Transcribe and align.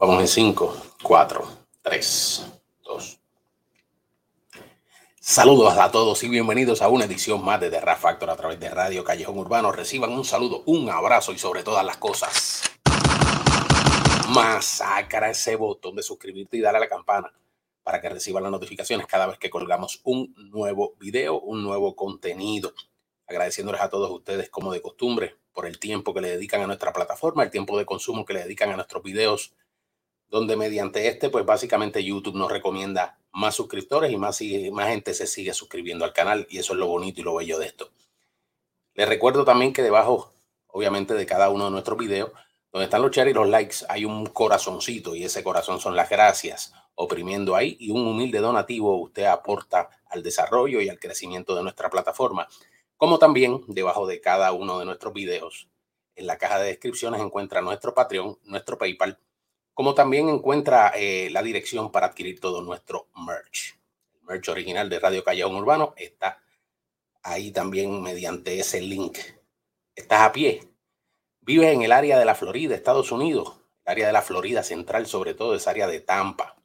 Vamos 0.00 0.18
en 0.18 0.28
5, 0.28 0.76
4, 1.02 1.48
3, 1.82 2.46
2. 2.84 3.20
Saludos 5.20 5.76
a 5.76 5.90
todos 5.90 6.22
y 6.22 6.28
bienvenidos 6.30 6.80
a 6.80 6.88
una 6.88 7.04
edición 7.04 7.44
más 7.44 7.60
de 7.60 7.68
The 7.68 7.82
Rap 7.82 7.98
Factor 7.98 8.30
a 8.30 8.36
través 8.36 8.58
de 8.58 8.70
Radio 8.70 9.04
Callejón 9.04 9.36
Urbano. 9.36 9.72
Reciban 9.72 10.10
un 10.12 10.24
saludo, 10.24 10.62
un 10.64 10.88
abrazo 10.88 11.32
y 11.32 11.38
sobre 11.38 11.62
todas 11.62 11.84
las 11.84 11.98
cosas, 11.98 12.62
masacra 14.30 15.28
ese 15.28 15.56
botón 15.56 15.96
de 15.96 16.02
suscribirte 16.02 16.56
y 16.56 16.60
darle 16.62 16.78
a 16.78 16.80
la 16.80 16.88
campana 16.88 17.30
para 17.82 18.00
que 18.00 18.08
reciban 18.08 18.42
las 18.42 18.52
notificaciones 18.52 19.06
cada 19.06 19.26
vez 19.26 19.36
que 19.36 19.50
colgamos 19.50 20.00
un 20.04 20.34
nuevo 20.50 20.94
video, 20.98 21.38
un 21.38 21.62
nuevo 21.62 21.94
contenido. 21.94 22.72
Agradeciéndoles 23.26 23.82
a 23.82 23.90
todos 23.90 24.10
ustedes, 24.10 24.48
como 24.48 24.72
de 24.72 24.80
costumbre, 24.80 25.36
por 25.52 25.66
el 25.66 25.78
tiempo 25.78 26.14
que 26.14 26.22
le 26.22 26.30
dedican 26.30 26.62
a 26.62 26.66
nuestra 26.66 26.90
plataforma, 26.90 27.42
el 27.42 27.50
tiempo 27.50 27.76
de 27.76 27.84
consumo 27.84 28.24
que 28.24 28.32
le 28.32 28.44
dedican 28.44 28.70
a 28.70 28.76
nuestros 28.76 29.02
videos 29.02 29.52
donde 30.30 30.56
mediante 30.56 31.08
este, 31.08 31.28
pues 31.28 31.44
básicamente 31.44 32.04
YouTube 32.04 32.36
nos 32.36 32.50
recomienda 32.50 33.18
más 33.32 33.54
suscriptores 33.56 34.12
y 34.12 34.16
más, 34.16 34.40
más 34.72 34.88
gente 34.88 35.12
se 35.12 35.26
sigue 35.26 35.52
suscribiendo 35.52 36.04
al 36.04 36.12
canal 36.12 36.46
y 36.48 36.58
eso 36.58 36.72
es 36.72 36.78
lo 36.78 36.86
bonito 36.86 37.20
y 37.20 37.24
lo 37.24 37.34
bello 37.34 37.58
de 37.58 37.66
esto. 37.66 37.90
Les 38.94 39.08
recuerdo 39.08 39.44
también 39.44 39.72
que 39.72 39.82
debajo, 39.82 40.32
obviamente, 40.68 41.14
de 41.14 41.26
cada 41.26 41.50
uno 41.50 41.64
de 41.66 41.70
nuestros 41.72 41.98
videos, 41.98 42.30
donde 42.72 42.84
están 42.84 43.02
los 43.02 43.10
shares 43.10 43.32
y 43.32 43.34
los 43.34 43.48
likes, 43.48 43.78
hay 43.88 44.04
un 44.04 44.26
corazoncito 44.26 45.16
y 45.16 45.24
ese 45.24 45.42
corazón 45.42 45.80
son 45.80 45.96
las 45.96 46.08
gracias, 46.08 46.72
oprimiendo 46.94 47.56
ahí 47.56 47.76
y 47.80 47.90
un 47.90 48.06
humilde 48.06 48.38
donativo 48.38 49.00
usted 49.00 49.24
aporta 49.24 49.88
al 50.08 50.22
desarrollo 50.22 50.80
y 50.80 50.88
al 50.88 51.00
crecimiento 51.00 51.56
de 51.56 51.62
nuestra 51.62 51.90
plataforma, 51.90 52.46
como 52.96 53.18
también 53.18 53.62
debajo 53.66 54.06
de 54.06 54.20
cada 54.20 54.52
uno 54.52 54.78
de 54.78 54.84
nuestros 54.84 55.12
videos. 55.12 55.68
En 56.14 56.26
la 56.26 56.38
caja 56.38 56.60
de 56.60 56.68
descripciones 56.68 57.20
encuentra 57.20 57.62
nuestro 57.62 57.94
Patreon, 57.94 58.38
nuestro 58.44 58.78
PayPal 58.78 59.18
como 59.80 59.94
también 59.94 60.28
encuentra 60.28 60.92
eh, 60.94 61.30
la 61.30 61.42
dirección 61.42 61.90
para 61.90 62.08
adquirir 62.08 62.38
todo 62.38 62.60
nuestro 62.60 63.08
merch. 63.16 63.78
El 64.12 64.20
merch 64.24 64.50
original 64.50 64.90
de 64.90 65.00
Radio 65.00 65.24
Callao 65.24 65.56
Urbano 65.56 65.94
está 65.96 66.42
ahí 67.22 67.50
también 67.50 68.02
mediante 68.02 68.60
ese 68.60 68.82
link. 68.82 69.16
Estás 69.96 70.20
a 70.20 70.32
pie. 70.32 70.68
Vives 71.40 71.72
en 71.72 71.80
el 71.80 71.92
área 71.92 72.18
de 72.18 72.26
la 72.26 72.34
Florida, 72.34 72.74
Estados 72.74 73.10
Unidos, 73.10 73.58
el 73.86 73.92
área 73.92 74.08
de 74.08 74.12
la 74.12 74.20
Florida 74.20 74.62
Central, 74.62 75.06
sobre 75.06 75.32
todo 75.32 75.54
esa 75.54 75.70
área 75.70 75.86
de 75.86 76.00
Tampa. 76.00 76.56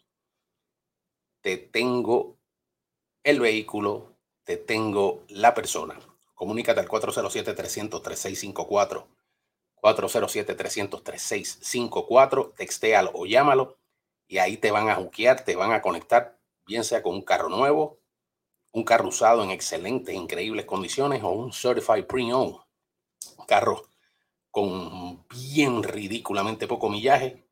Te 1.39 1.55
tengo 1.55 2.35
el 3.23 3.39
vehículo, 3.39 4.11
te 4.43 4.57
tengo 4.57 5.23
la 5.29 5.53
persona. 5.53 5.97
Comunícate 6.33 6.81
al 6.81 6.89
407-300-3654 6.89 9.05
407-300-3654, 9.85 12.55
textéalo 12.55 13.11
o 13.13 13.27
llámalo 13.27 13.77
y 14.27 14.39
ahí 14.39 14.57
te 14.57 14.71
van 14.71 14.89
a 14.89 14.95
juquear, 14.95 15.45
te 15.45 15.55
van 15.55 15.73
a 15.73 15.83
conectar, 15.83 16.39
bien 16.65 16.83
sea 16.83 17.03
con 17.03 17.13
un 17.13 17.21
carro 17.21 17.49
nuevo, 17.49 17.99
un 18.71 18.83
carro 18.83 19.09
usado 19.09 19.43
en 19.43 19.51
excelentes, 19.51 20.15
increíbles 20.15 20.65
condiciones 20.65 21.21
o 21.23 21.29
un 21.29 21.53
Certified 21.53 22.07
Pre-Owned, 22.07 22.55
carro 23.47 23.83
con 24.49 25.23
bien 25.27 25.83
ridículamente 25.83 26.65
poco 26.67 26.89
millaje 26.89 27.45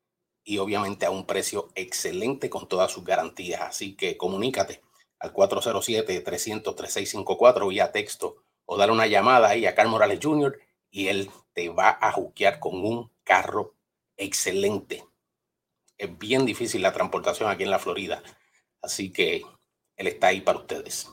y 0.44 0.58
obviamente 0.58 1.06
a 1.06 1.12
un 1.12 1.28
precio 1.28 1.70
excelente 1.76 2.50
con 2.50 2.68
todas 2.68 2.92
sus 2.92 3.04
garantías. 3.04 3.62
Así 3.62 3.96
que 3.96 4.18
comunícate 4.18 4.82
al 5.20 5.32
407-300-3654 5.34 7.70
vía 7.70 7.92
texto 7.92 8.38
o 8.66 8.78
dale 8.78 8.92
una 8.92 9.08
llamada 9.08 9.50
ahí 9.50 9.66
a 9.66 9.74
Carl 9.76 9.90
Morales 9.90 10.20
Jr. 10.22 10.58
y 10.94 11.08
él 11.08 11.32
te 11.54 11.70
va 11.70 11.98
a 12.00 12.12
juquear 12.12 12.60
con 12.60 12.86
un 12.86 13.12
carro 13.24 13.74
excelente. 14.16 15.04
Es 15.98 16.18
bien 16.20 16.46
difícil 16.46 16.84
la 16.84 16.94
transportación 16.94 17.50
aquí 17.50 17.64
en 17.64 17.72
la 17.72 17.80
Florida, 17.80 18.22
así 18.80 19.12
que 19.12 19.44
él 19.98 20.08
está 20.08 20.28
ahí 20.28 20.42
para 20.42 20.60
ustedes. 20.60 21.10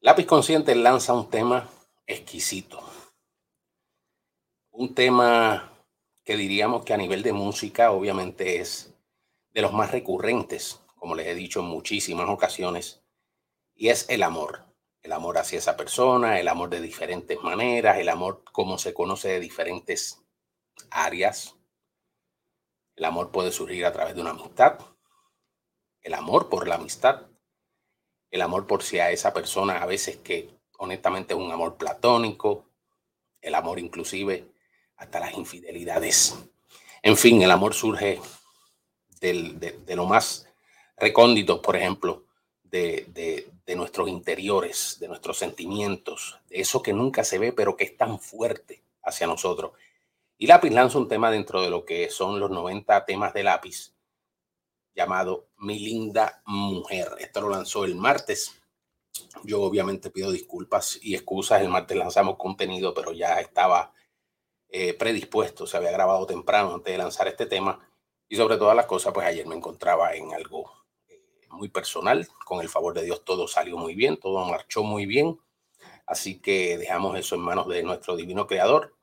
Lápiz 0.00 0.26
Consciente 0.26 0.74
lanza 0.74 1.12
un 1.12 1.30
tema 1.30 1.70
exquisito. 2.04 2.82
Un 4.72 4.92
tema 4.92 5.72
que 6.24 6.36
diríamos 6.36 6.84
que 6.84 6.94
a 6.94 6.98
nivel 6.98 7.22
de 7.22 7.32
música 7.32 7.92
obviamente 7.92 8.60
es 8.60 8.92
de 9.52 9.62
los 9.62 9.72
más 9.72 9.92
recurrentes, 9.92 10.80
como 10.96 11.14
les 11.14 11.28
he 11.28 11.34
dicho 11.36 11.60
en 11.60 11.66
muchísimas 11.66 12.28
ocasiones, 12.28 13.04
y 13.76 13.90
es 13.90 14.08
el 14.08 14.24
amor 14.24 14.71
el 15.02 15.12
amor 15.12 15.38
hacia 15.38 15.58
esa 15.58 15.76
persona, 15.76 16.38
el 16.38 16.48
amor 16.48 16.70
de 16.70 16.80
diferentes 16.80 17.40
maneras, 17.42 17.98
el 17.98 18.08
amor 18.08 18.44
como 18.52 18.78
se 18.78 18.94
conoce 18.94 19.28
de 19.28 19.40
diferentes 19.40 20.22
áreas. 20.90 21.56
El 22.94 23.04
amor 23.04 23.30
puede 23.30 23.52
surgir 23.52 23.84
a 23.84 23.92
través 23.92 24.14
de 24.14 24.20
una 24.20 24.30
amistad, 24.30 24.78
el 26.02 26.14
amor 26.14 26.48
por 26.48 26.68
la 26.68 26.76
amistad, 26.76 27.26
el 28.30 28.42
amor 28.42 28.66
por 28.66 28.82
si 28.82 28.98
a 28.98 29.10
esa 29.10 29.32
persona 29.32 29.82
a 29.82 29.86
veces 29.86 30.16
que 30.18 30.50
honestamente 30.78 31.34
es 31.34 31.40
un 31.40 31.52
amor 31.52 31.76
platónico, 31.76 32.66
el 33.40 33.54
amor 33.54 33.78
inclusive 33.78 34.52
hasta 34.96 35.20
las 35.20 35.34
infidelidades. 35.34 36.36
En 37.02 37.16
fin, 37.16 37.42
el 37.42 37.50
amor 37.50 37.74
surge 37.74 38.20
de, 39.20 39.94
lo 39.94 40.06
más 40.06 40.48
recóndito, 40.96 41.60
por 41.60 41.76
ejemplo, 41.76 42.24
de, 42.72 43.52
de 43.66 43.76
nuestros 43.76 44.08
interiores, 44.08 44.96
de 44.98 45.08
nuestros 45.08 45.38
sentimientos, 45.38 46.40
de 46.48 46.60
eso 46.60 46.82
que 46.82 46.92
nunca 46.92 47.22
se 47.22 47.38
ve, 47.38 47.52
pero 47.52 47.76
que 47.76 47.84
es 47.84 47.96
tan 47.96 48.18
fuerte 48.18 48.82
hacia 49.02 49.26
nosotros. 49.26 49.72
Y 50.38 50.46
Lápiz 50.46 50.70
lanza 50.72 50.98
un 50.98 51.08
tema 51.08 51.30
dentro 51.30 51.62
de 51.62 51.70
lo 51.70 51.84
que 51.84 52.10
son 52.10 52.40
los 52.40 52.50
90 52.50 53.04
temas 53.04 53.32
de 53.32 53.44
Lápiz, 53.44 53.94
llamado 54.94 55.48
Mi 55.58 55.78
linda 55.78 56.42
mujer. 56.46 57.08
Esto 57.18 57.42
lo 57.42 57.50
lanzó 57.50 57.84
el 57.84 57.94
martes. 57.94 58.60
Yo 59.44 59.62
obviamente 59.62 60.10
pido 60.10 60.32
disculpas 60.32 60.98
y 61.00 61.14
excusas. 61.14 61.60
El 61.60 61.68
martes 61.68 61.96
lanzamos 61.96 62.36
contenido, 62.36 62.92
pero 62.92 63.12
ya 63.12 63.40
estaba 63.40 63.92
eh, 64.68 64.94
predispuesto, 64.94 65.66
se 65.66 65.76
había 65.76 65.92
grabado 65.92 66.26
temprano 66.26 66.74
antes 66.74 66.92
de 66.92 66.98
lanzar 66.98 67.28
este 67.28 67.46
tema. 67.46 67.88
Y 68.28 68.36
sobre 68.36 68.56
todas 68.56 68.74
las 68.74 68.86
cosas, 68.86 69.12
pues 69.12 69.26
ayer 69.26 69.46
me 69.46 69.54
encontraba 69.54 70.14
en 70.14 70.32
algo 70.34 70.81
muy 71.52 71.68
personal. 71.68 72.28
Con 72.44 72.60
el 72.60 72.68
favor 72.68 72.94
de 72.94 73.04
Dios 73.04 73.24
todo 73.24 73.46
salió 73.46 73.76
muy 73.76 73.94
bien, 73.94 74.16
todo 74.16 74.44
marchó 74.44 74.82
muy 74.82 75.06
bien. 75.06 75.38
Así 76.06 76.40
que 76.40 76.78
dejamos 76.78 77.18
eso 77.18 77.34
en 77.36 77.42
manos 77.42 77.68
de 77.68 77.82
nuestro 77.82 78.16
divino 78.16 78.46
creador 78.46 78.94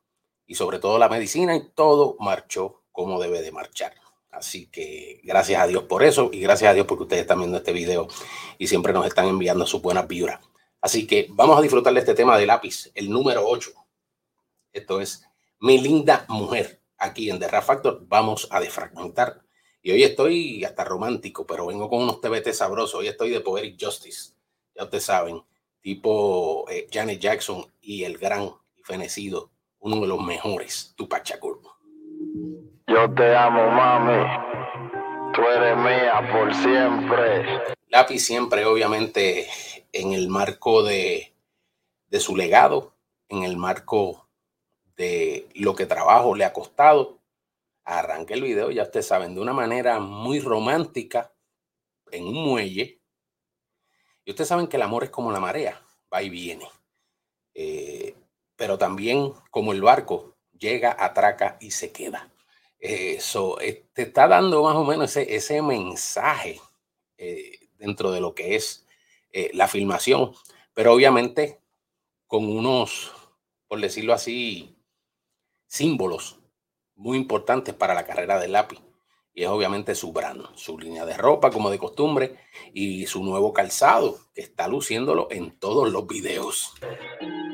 y 0.46 0.56
sobre 0.56 0.80
todo 0.80 0.98
la 0.98 1.10
medicina 1.10 1.56
y 1.56 1.70
todo 1.70 2.18
marchó 2.20 2.82
como 2.92 3.20
debe 3.20 3.42
de 3.42 3.52
marchar. 3.52 3.94
Así 4.32 4.68
que 4.68 5.22
gracias 5.24 5.62
a 5.62 5.68
Dios 5.68 5.84
por 5.84 6.04
eso 6.04 6.30
y 6.32 6.40
gracias 6.40 6.72
a 6.72 6.74
Dios 6.74 6.86
porque 6.86 7.04
ustedes 7.04 7.22
están 7.22 7.40
viendo 7.40 7.58
este 7.58 7.74
video 7.74 8.08
y 8.58 8.68
siempre 8.68 8.94
nos 8.94 9.06
están 9.08 9.28
enviando 9.28 9.66
sus 9.66 9.82
buenas 9.82 10.08
vibras. 10.08 10.40
Así 10.82 11.08
que 11.08 11.28
vamos 11.32 11.58
a 11.58 11.62
disfrutar 11.62 11.94
de 11.94 12.00
este 12.00 12.14
tema 12.14 12.38
de 12.38 12.46
lápiz, 12.46 12.92
el 12.96 13.10
número 13.10 13.48
8. 13.48 13.72
Esto 14.72 15.02
es 15.02 15.26
Mi 15.60 15.80
linda 15.80 16.26
mujer. 16.30 16.82
Aquí 16.98 17.30
en 17.30 17.40
The 17.40 17.50
Factor 17.62 18.06
vamos 18.08 18.48
a 18.52 18.60
defragmentar 18.60 19.42
y 19.82 19.92
hoy 19.92 20.04
estoy 20.04 20.64
hasta 20.66 20.84
romántico, 20.84 21.46
pero 21.46 21.68
vengo 21.68 21.90
con 21.90 22.04
unos 22.04 22.20
TBT 22.20 22.52
sabrosos. 22.52 22.96
Hoy 22.96 23.08
estoy 23.08 23.30
de 23.30 23.40
Poetic 23.40 23.78
Justice. 23.80 24.34
Ya 24.76 24.84
ustedes 24.84 25.06
saben, 25.06 25.42
tipo 25.82 26.66
eh, 26.70 26.88
Janet 26.92 27.20
Jackson 27.20 27.66
y 27.82 28.04
el 28.04 28.18
gran 28.18 28.52
y 28.76 28.84
fenecido, 28.84 29.52
uno 29.80 30.02
de 30.02 30.08
los 30.08 30.22
mejores, 30.22 30.94
Tupac 30.96 31.26
Shakur. 31.26 31.62
Yo 32.88 33.14
te 33.14 33.36
amo, 33.36 33.70
mami. 33.70 34.26
Tú 35.34 35.42
eres 35.44 35.78
mía 35.78 36.30
por 36.32 36.54
siempre. 36.56 37.76
Lápiz 37.88 38.20
siempre, 38.20 38.66
obviamente, 38.66 39.48
en 39.94 40.14
el 40.14 40.28
marco 40.28 40.84
de, 40.84 41.34
de 42.10 42.20
su 42.20 42.36
legado, 42.36 42.94
en 43.30 43.44
el 43.44 43.56
marco 43.56 44.28
de 44.98 45.48
lo 45.56 45.76
que 45.76 45.86
trabajo 45.86 46.36
le 46.36 46.44
ha 46.44 46.52
costado 46.52 47.19
arranque 47.90 48.36
el 48.36 48.44
video, 48.44 48.70
ya 48.70 48.84
ustedes 48.84 49.08
saben, 49.08 49.34
de 49.34 49.42
una 49.42 49.54
manera 49.54 50.00
muy 50.00 50.40
romántica, 50.40 51.34
en 52.12 52.28
un 52.28 52.46
muelle. 52.46 53.02
Y 54.24 54.32
ustedes 54.32 54.48
saben 54.48 54.68
que 54.68 54.78
el 54.78 54.84
amor 54.84 55.04
es 55.04 55.10
como 55.10 55.32
la 55.32 55.40
marea, 55.40 55.82
va 56.14 56.22
y 56.22 56.30
viene. 56.30 56.70
Eh, 57.56 58.16
pero 58.56 58.78
también 58.78 59.34
como 59.50 59.74
el 59.74 59.82
barco, 59.82 60.38
llega, 60.58 60.96
atraca 61.00 61.58
y 61.60 61.72
se 61.72 61.92
queda. 61.92 62.32
Eso 62.78 63.60
eh, 63.60 63.88
te 63.94 64.04
está 64.04 64.28
dando 64.28 64.64
más 64.64 64.76
o 64.76 64.86
menos 64.86 65.16
ese, 65.16 65.36
ese 65.36 65.62
mensaje 65.62 66.62
eh, 67.18 67.70
dentro 67.78 68.12
de 68.12 68.22
lo 68.22 68.36
que 68.36 68.56
es 68.56 68.86
la 69.54 69.68
filmación, 69.68 70.34
pero 70.74 70.92
obviamente 70.92 71.62
con 72.26 72.46
unos, 72.46 73.12
por 73.68 73.80
decirlo 73.80 74.12
así, 74.12 74.76
símbolos 75.68 76.39
muy 77.00 77.18
importantes 77.18 77.74
para 77.74 77.94
la 77.94 78.06
carrera 78.06 78.40
del 78.40 78.52
lápiz. 78.52 78.80
Y 79.34 79.44
es 79.44 79.50
obviamente 79.50 79.96
su 79.96 80.12
brand, 80.12 80.46
su 80.56 80.78
línea 80.78 81.06
de 81.06 81.16
ropa 81.16 81.50
como 81.50 81.70
de 81.70 81.80
costumbre 81.80 82.36
y 82.74 83.06
su 83.06 83.24
nuevo 83.24 83.54
calzado, 83.54 84.18
que 84.36 84.42
está 84.42 84.68
luciéndolo 84.68 85.28
en 85.32 85.58
todos 85.58 85.90
los 85.92 86.06
videos. 86.06 86.74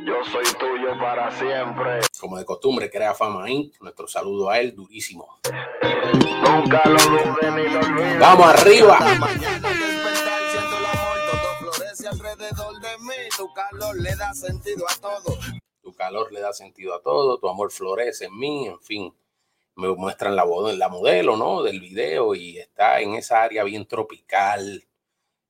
Yo 0.05 0.15
soy 0.31 0.45
tuyo 0.57 0.97
para 0.99 1.31
siempre. 1.37 1.99
Como 2.19 2.37
de 2.37 2.45
costumbre, 2.45 2.89
crea 2.89 3.13
fama 3.13 3.43
ahí. 3.43 3.71
Nuestro 3.81 4.07
saludo 4.07 4.49
a 4.49 4.59
él, 4.59 4.75
durísimo. 4.75 5.39
Nunca 5.43 6.81
lo 6.85 6.97
dudes 6.97 7.53
ni 7.55 7.69
lo. 7.69 8.19
¡Vamos 8.19 8.47
arriba! 8.47 8.99
Alrededor 12.07 12.79
de 12.79 12.97
mí, 12.99 13.29
tu 13.35 13.51
calor 13.53 13.99
le 13.99 14.15
da 14.15 14.31
sentido 14.33 14.85
a 14.87 15.01
todo. 15.01 15.37
Tu 15.81 15.93
calor 15.93 16.31
le 16.31 16.39
da 16.39 16.53
sentido 16.53 16.93
a 16.93 17.01
todo, 17.01 17.39
tu 17.39 17.49
amor 17.49 17.71
florece 17.71 18.25
en 18.25 18.37
mí, 18.37 18.67
en 18.67 18.79
fin. 18.79 19.13
Me 19.75 19.89
muestran 19.89 20.35
la, 20.35 20.45
la 20.45 20.89
modelo, 20.89 21.37
¿no? 21.37 21.63
Del 21.63 21.79
video 21.79 22.35
y 22.35 22.57
está 22.59 23.01
en 23.01 23.15
esa 23.15 23.43
área 23.43 23.63
bien 23.63 23.85
tropical. 23.87 24.85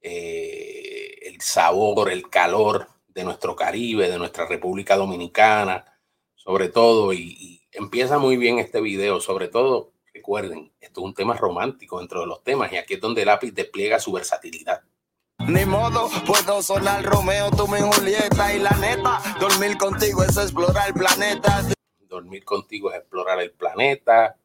eh, 0.02 1.20
el 1.24 1.42
sabor, 1.42 2.12
el 2.12 2.30
calor 2.30 2.88
de 3.08 3.24
nuestro 3.24 3.56
Caribe, 3.56 4.10
de 4.10 4.18
nuestra 4.20 4.46
República 4.46 4.96
Dominicana, 4.96 5.86
sobre 6.36 6.70
todo. 6.70 7.14
Y, 7.14 7.62
empieza 7.72 8.18
muy 8.20 8.38
bien 8.38 8.60
este 8.60 8.80
video, 8.82 9.20
sobre 9.20 9.48
todo, 9.50 9.92
recuerden, 10.14 10.72
esto 10.80 11.02
es 11.02 11.06
un 11.06 11.14
tema 11.14 11.36
romántico 11.36 12.00
dentro 12.00 12.22
de 12.22 12.28
los 12.28 12.42
temas 12.44 12.72
y 12.72 12.78
aquí 12.78 12.94
es 12.94 13.02
donde 13.02 13.26
Lápiz 13.26 13.52
despliega 13.52 14.00
su 14.00 14.14
versatilidad. 14.14 14.82
Ni 15.40 15.66
modo, 15.66 16.10
puedo 16.26 16.62
sonar 16.62 17.04
Romeo, 17.04 17.52
tú 17.52 17.68
mi 17.68 17.82
Julieta 17.82 18.54
y 18.54 18.60
la 18.60 18.72
neta, 18.72 19.22
dormir 19.40 19.78
contigo 19.78 20.24
es 20.24 20.38
explorar 20.38 20.94
el. 20.94 21.75
Dormir 22.16 22.46
contigo 22.46 22.92
es 22.92 22.98
explorar 22.98 23.40
el 23.42 23.52
planeta. 23.52 24.38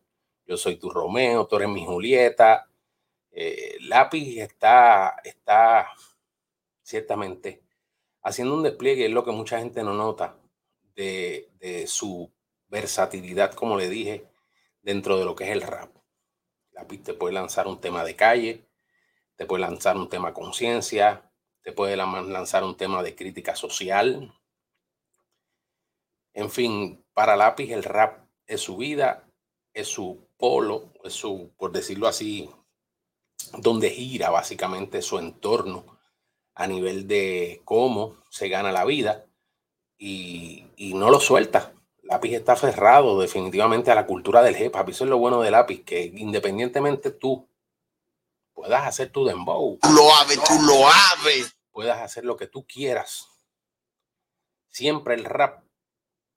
Yo 0.47 0.57
soy 0.57 0.77
tu 0.77 0.91
Romeo, 0.91 1.47
tú 1.47 1.57
eres 1.57 1.69
mi 1.69 1.85
Julieta. 1.87 2.69
Eh, 3.33 3.77
Lápiz 3.83 4.39
está, 4.41 5.17
está 5.25 5.89
ciertamente 6.83 7.63
haciendo 8.23 8.55
un 8.55 8.63
despliegue, 8.63 9.07
es 9.07 9.13
lo 9.13 9.25
que 9.25 9.33
mucha 9.33 9.59
gente 9.61 9.83
no 9.83 9.95
nota, 9.95 10.37
de, 10.95 11.51
de 11.59 11.87
su 11.87 12.31
versatilidad, 12.69 13.55
como 13.55 13.77
le 13.77 13.89
dije, 13.89 14.27
dentro 14.83 15.19
de 15.19 15.25
lo 15.25 15.35
que 15.35 15.45
es 15.45 15.51
el 15.51 15.63
rap. 15.63 15.95
Lápiz 16.73 17.03
te 17.05 17.15
puede 17.15 17.35
lanzar 17.35 17.67
un 17.69 17.81
tema 17.81 18.05
de 18.05 18.17
calle, 18.17 18.67
te 19.37 19.47
puede 19.47 19.63
lanzar 19.63 19.97
un 19.97 20.09
tema 20.09 20.35
conciencia, 20.35 21.31
te 21.63 21.73
puede 21.73 21.97
la- 21.97 22.23
lanzar 22.23 22.65
un 22.65 22.77
tema 22.77 23.03
de 23.03 23.15
crítica 23.15 23.57
social, 23.57 24.33
en 26.35 26.51
fin, 26.51 27.05
para 27.21 27.37
Lápiz 27.37 27.71
el 27.71 27.85
rap 27.85 28.25
es 28.47 28.63
su 28.63 28.79
vida, 28.79 29.29
es 29.75 29.89
su 29.89 30.27
polo, 30.39 30.89
es 31.05 31.13
su, 31.13 31.51
por 31.59 31.71
decirlo 31.71 32.09
así, 32.09 32.49
donde 33.59 33.91
gira 33.91 34.31
básicamente 34.31 35.03
su 35.03 35.19
entorno 35.19 35.85
a 36.55 36.67
nivel 36.67 37.07
de 37.07 37.61
cómo 37.67 38.17
se 38.31 38.49
gana 38.49 38.73
la 38.73 38.87
vida 38.87 39.27
y, 39.99 40.65
y 40.77 40.95
no 40.95 41.11
lo 41.11 41.21
suelta. 41.21 41.75
Lápiz 42.05 42.33
está 42.33 42.55
aferrado 42.55 43.21
definitivamente 43.21 43.91
a 43.91 43.97
la 43.97 44.07
cultura 44.07 44.41
del 44.41 44.59
hip 44.59 44.75
hop. 44.75 44.89
Eso 44.89 45.05
es 45.05 45.11
lo 45.11 45.19
bueno 45.19 45.43
de 45.43 45.51
Lápiz, 45.51 45.85
que 45.85 46.05
independientemente 46.05 47.11
tú 47.11 47.47
puedas 48.55 48.87
hacer 48.87 49.13
tu 49.13 49.27
dembow, 49.27 49.79
Tú 49.83 49.91
lo 49.93 50.11
aves, 50.15 50.43
tú 50.43 50.55
lo 50.63 50.89
aves. 50.89 51.55
puedas 51.71 51.99
hacer 52.01 52.25
lo 52.25 52.39
que 52.39 52.47
tú 52.47 52.67
quieras. 52.67 53.29
Siempre 54.71 55.13
el 55.17 55.27
rap 55.27 55.65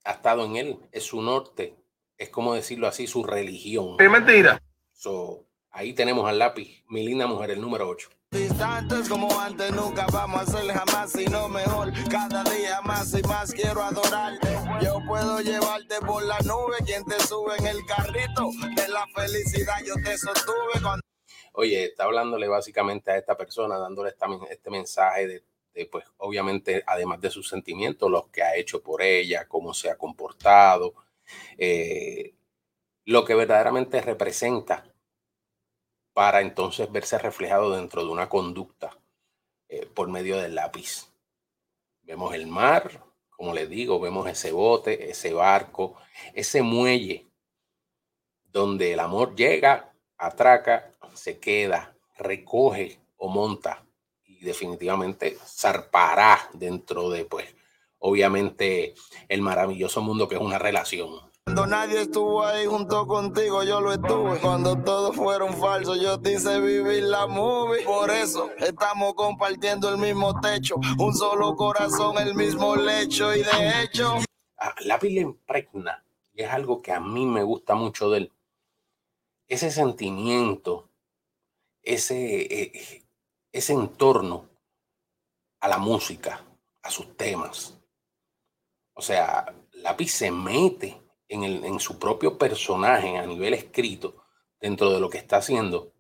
ha 0.04 0.12
estado 0.12 0.46
en 0.46 0.56
él, 0.56 0.80
es 0.92 1.04
su 1.04 1.22
norte, 1.22 1.76
es 2.18 2.30
como 2.30 2.54
decirlo 2.54 2.88
así, 2.88 3.08
su 3.08 3.24
religión. 3.24 3.96
Es 4.00 4.10
mentira. 4.10 4.62
So, 4.92 5.46
ahí 5.72 5.94
tenemos 5.94 6.28
al 6.28 6.40
lápiz, 6.40 6.84
mi 6.88 7.06
linda 7.06 7.28
mujer, 7.28 7.52
el 7.52 7.62
número 7.62 7.88
8. 7.90 8.10
Distantes 8.32 9.10
como 9.10 9.40
antes, 9.40 9.72
nunca 9.72 10.08
vamos 10.12 10.42
a 10.42 10.46
ser 10.46 10.72
jamás, 10.72 11.12
sino 11.12 11.48
mejor. 11.50 11.94
Cada 12.10 12.44
día 12.46 12.82
más 12.82 13.14
y 13.14 13.22
más 13.24 13.54
quiero 13.54 13.84
adorarte. 13.84 14.58
Yo 14.82 15.00
puedo 15.08 15.40
llevarte 15.42 16.00
por 16.00 16.24
la 16.24 16.40
nube, 16.40 16.78
quien 16.84 17.06
te 17.06 17.20
sube 17.20 17.56
en 17.60 17.68
el 17.68 17.86
carrito 17.86 18.50
de 18.76 18.88
la 18.88 19.06
felicidad. 19.16 19.84
Yo 19.86 19.94
te 20.04 20.18
sostuve 20.18 20.82
cuando 20.82 21.04
Oye, 21.54 21.86
está 21.86 22.06
hablándole 22.06 22.48
básicamente 22.48 23.12
a 23.12 23.18
esta 23.18 23.38
persona, 23.38 23.78
dándole 23.78 24.10
esta 24.10 24.26
este 24.50 24.72
mensaje 24.72 25.28
de, 25.28 25.44
pues, 25.92 26.06
obviamente, 26.18 26.84
además 26.86 27.20
de 27.22 27.32
sus 27.32 27.50
sentimientos, 27.50 28.10
los 28.10 28.28
que 28.30 28.44
ha 28.44 28.56
hecho 28.56 28.82
por 28.82 29.02
ella, 29.02 29.48
cómo 29.48 29.74
se 29.74 29.90
ha 29.90 29.98
comportado, 29.98 30.94
eh, 31.58 32.36
lo 33.06 33.26
que 33.26 33.36
verdaderamente 33.36 34.02
representa 34.02 34.86
para 36.14 36.42
entonces 36.42 36.92
verse 36.92 37.18
reflejado 37.18 37.72
dentro 37.76 38.04
de 38.06 38.12
una 38.12 38.30
conducta 38.30 38.98
eh, 39.68 39.88
por 39.88 40.10
medio 40.10 40.38
del 40.38 40.56
lápiz. 40.56 41.12
Vemos 42.04 42.36
el 42.36 42.48
mar, 42.48 43.04
como 43.30 43.54
les 43.54 43.70
digo, 43.70 44.00
vemos 44.00 44.30
ese 44.30 44.52
bote, 44.52 45.10
ese 45.10 45.34
barco, 45.34 45.96
ese 46.34 46.62
muelle 46.62 47.28
donde 48.44 48.94
el 48.94 49.00
amor 49.00 49.36
llega, 49.36 49.96
atraca, 50.18 50.92
se 51.16 51.40
queda, 51.40 51.96
recoge 52.18 53.00
o 53.18 53.28
monta 53.28 53.84
y 54.44 54.46
definitivamente 54.46 55.38
zarpará 55.46 56.50
dentro 56.52 57.10
de, 57.10 57.24
pues, 57.24 57.56
obviamente, 58.00 58.94
el 59.30 59.42
maravilloso 59.42 60.02
mundo 60.02 60.28
que 60.28 60.36
es 60.36 60.42
una 60.42 60.60
relación. 60.60 61.12
nadie 61.46 62.02
estuvo 62.02 62.44
ahí 62.44 62.66
junto 62.66 63.08
contigo, 63.08 63.64
yo 63.64 63.80
lo 63.80 63.94
estuve. 63.94 64.40
Cuando 64.40 64.76
todos 64.84 65.16
fueron 65.16 65.54
falsos, 65.54 66.02
yo 66.02 66.20
te 66.20 66.34
hice 66.34 66.60
vivir 66.60 67.04
la 67.04 67.26
movie. 67.26 67.86
Por 67.86 68.12
eso 68.12 68.50
estamos 68.60 69.14
compartiendo 69.14 69.90
el 69.90 69.98
mismo 69.98 70.38
techo, 70.42 70.76
un 71.00 71.14
solo 71.16 71.56
corazón, 71.56 72.18
el 72.18 72.36
mismo 72.36 72.76
lecho. 72.76 73.34
Y 73.34 73.44
de 73.44 73.82
hecho, 73.82 74.18
a 74.58 74.76
Lápiz 74.82 75.10
le 75.10 75.22
impregna, 75.22 76.04
y 76.34 76.42
es 76.42 76.50
algo 76.50 76.82
que 76.82 76.92
a 76.92 77.00
mí 77.00 77.26
me 77.26 77.44
gusta 77.44 77.76
mucho 77.76 78.10
de 78.10 78.18
él, 78.18 78.32
ese 79.48 79.72
sentimiento, 79.72 80.90
ese, 81.82 82.42
eh, 82.42 83.03
ese 83.54 83.74
entorno 83.74 84.50
a 85.60 85.68
la 85.68 85.78
música, 85.78 86.44
a 86.82 86.90
sus 86.90 87.16
temas. 87.16 87.80
O 88.94 89.02
sea, 89.02 89.46
Lápiz 89.74 90.12
se 90.12 90.32
mete 90.32 91.00
en, 91.28 91.44
el, 91.44 91.64
en 91.64 91.80
su 91.80 92.00
propio 92.00 92.38
personaje 92.38 93.18
a 93.18 93.26
nivel 93.28 93.54
escrito, 93.54 94.26
dentro 94.60 94.90
de 94.90 95.00
lo 95.00 95.10
que 95.10 95.20
está 95.20 95.38
haciendo, 95.38 95.94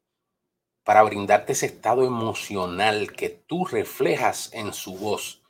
para 0.83 1.03
brindarte 1.03 1.53
ese 1.53 1.67
estado 1.67 2.03
emocional 2.03 3.13
que 3.13 3.29
tú 3.29 3.65
reflejas 3.65 4.51
en 4.53 4.73
su 4.73 4.97
voz. 4.97 5.43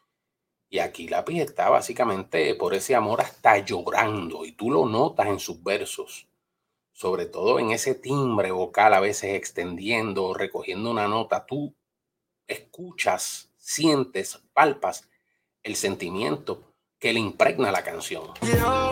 Y 0.70 0.80
aquí 0.80 1.08
Lápiz 1.08 1.40
está 1.40 1.70
básicamente 1.70 2.54
por 2.56 2.74
ese 2.74 2.96
amor 2.96 3.22
hasta 3.22 3.60
llorando 3.60 4.46
y 4.46 4.52
tú 4.52 4.70
lo 4.70 4.86
notas 4.88 5.28
en 5.28 5.40
sus 5.40 5.64
versos, 5.64 6.28
sobre 6.92 7.28
todo 7.28 7.60
en 7.60 7.72
ese 7.72 7.96
timbre 7.96 8.52
vocal 8.52 8.94
a 8.94 9.00
veces 9.00 9.36
extendiendo 9.36 10.26
o 10.26 10.34
recogiendo 10.34 10.92
una 10.92 11.08
nota, 11.08 11.46
tú 11.46 11.74
escuchas, 12.54 13.50
sientes, 13.58 14.40
palpas 14.54 15.08
el 15.64 15.76
sentimiento 15.76 16.62
que 17.00 17.14
le 17.14 17.20
impregna 17.20 17.72
la 17.72 17.84
canción. 17.84 18.34
yo 18.42 18.92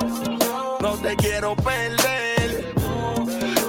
no 0.81 0.97
te 1.01 1.15
quiero 1.15 1.55
perder. 1.55 2.73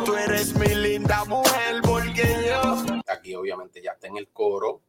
Tú 0.04 0.14
eres 0.14 0.54
mi 0.56 0.74
linda 0.74 1.24
mujer, 1.24 1.80
porque 1.82 2.46
yo 2.48 3.02
Aquí 3.06 3.34
obviamente 3.34 3.82
ya 3.82 3.92
está 3.92 4.08
en 4.08 4.16
el 4.16 4.28
coro, 4.28 4.82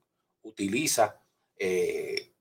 utiliza 0.43 1.21
eh, 1.57 2.33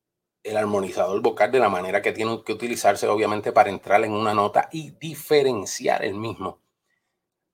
el 0.42 0.56
armonizador 0.56 1.20
vocal 1.20 1.52
de 1.52 1.58
la 1.58 1.68
manera 1.68 2.02
que 2.02 2.12
tiene 2.12 2.42
que 2.44 2.52
utilizarse 2.52 3.06
obviamente 3.06 3.52
para 3.52 3.70
entrar 3.70 4.02
en 4.04 4.12
una 4.12 4.34
nota 4.34 4.68
y 4.72 4.90
diferenciar 4.92 6.04
el 6.04 6.14
mismo 6.14 6.60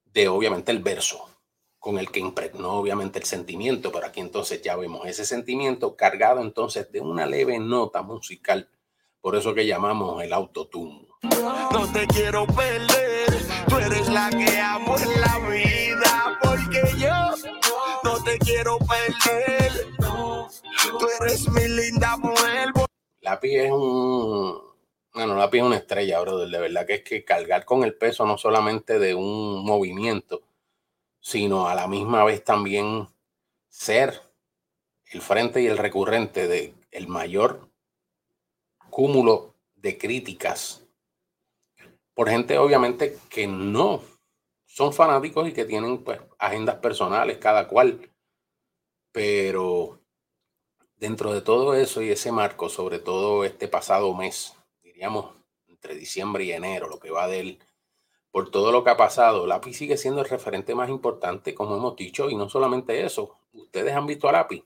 de 0.04 0.28
obviamente 0.28 0.72
el 0.72 0.82
verso 0.82 1.37
con 1.78 1.98
el 1.98 2.10
que 2.10 2.20
impregnó 2.20 2.72
obviamente 2.72 3.18
el 3.18 3.24
sentimiento, 3.24 3.92
pero 3.92 4.06
aquí 4.06 4.20
entonces 4.20 4.60
ya 4.62 4.76
vemos 4.76 5.06
ese 5.06 5.24
sentimiento 5.24 5.96
cargado 5.96 6.40
entonces 6.40 6.90
de 6.90 7.00
una 7.00 7.26
leve 7.26 7.58
nota 7.58 8.02
musical, 8.02 8.68
por 9.20 9.36
eso 9.36 9.54
que 9.54 9.66
llamamos 9.66 10.22
el 10.22 10.32
autotune. 10.32 11.06
no 11.22 11.92
te 11.92 12.06
quiero 12.08 12.46
perder. 12.46 13.28
Tú 13.68 13.76
eres 13.76 14.08
la 14.08 14.30
que 14.30 14.58
amo 14.58 14.96
en 14.96 15.20
la 15.20 15.38
vida, 15.48 16.38
porque 16.42 16.82
yo 16.98 17.48
no 18.02 18.22
te 18.22 18.38
quiero 18.38 18.78
perder. 18.78 19.86
Tú 20.98 21.06
eres 21.20 21.48
mi 21.48 21.68
linda 21.68 22.16
mujer. 22.16 22.68
Lápiz 23.20 23.56
es 23.56 23.70
un. 23.70 24.58
Bueno, 25.12 25.36
Lápiz 25.36 25.58
es 25.58 25.64
una 25.64 25.76
estrella, 25.76 26.20
brother. 26.20 26.48
De 26.48 26.58
verdad 26.58 26.86
que 26.86 26.94
es 26.94 27.02
que 27.02 27.24
cargar 27.24 27.64
con 27.64 27.84
el 27.84 27.94
peso 27.94 28.24
no 28.24 28.38
solamente 28.38 28.98
de 28.98 29.14
un 29.14 29.64
movimiento, 29.64 30.42
sino 31.20 31.68
a 31.68 31.74
la 31.74 31.86
misma 31.86 32.24
vez 32.24 32.44
también 32.44 33.08
ser 33.68 34.22
el 35.06 35.20
frente 35.20 35.62
y 35.62 35.66
el 35.66 35.78
recurrente 35.78 36.48
de 36.48 36.74
el 36.90 37.08
mayor 37.08 37.70
cúmulo 38.90 39.54
de 39.76 39.98
críticas 39.98 40.88
por 42.18 42.28
gente 42.28 42.58
obviamente 42.58 43.16
que 43.30 43.46
no 43.46 44.02
son 44.66 44.92
fanáticos 44.92 45.48
y 45.48 45.52
que 45.52 45.64
tienen 45.64 46.02
pues 46.02 46.20
agendas 46.36 46.74
personales 46.76 47.38
cada 47.38 47.68
cual. 47.68 48.10
Pero 49.12 50.00
dentro 50.96 51.32
de 51.32 51.42
todo 51.42 51.74
eso 51.74 52.02
y 52.02 52.10
ese 52.10 52.32
marco 52.32 52.68
sobre 52.68 52.98
todo 52.98 53.44
este 53.44 53.68
pasado 53.68 54.12
mes 54.14 54.52
diríamos, 54.82 55.32
entre 55.68 55.94
diciembre 55.94 56.42
y 56.42 56.50
enero, 56.50 56.88
lo 56.88 56.98
que 56.98 57.12
va 57.12 57.28
de 57.28 57.38
él, 57.38 57.58
por 58.38 58.52
todo 58.52 58.70
lo 58.70 58.84
que 58.84 58.90
ha 58.90 58.96
pasado, 58.96 59.48
Lápiz 59.48 59.74
sigue 59.74 59.96
siendo 59.96 60.20
el 60.20 60.28
referente 60.28 60.72
más 60.72 60.88
importante, 60.88 61.56
como 61.56 61.76
hemos 61.76 61.96
dicho, 61.96 62.30
y 62.30 62.36
no 62.36 62.48
solamente 62.48 63.04
eso. 63.04 63.34
Ustedes 63.52 63.92
han 63.92 64.06
visto 64.06 64.28
a 64.28 64.32
Lápiz 64.32 64.62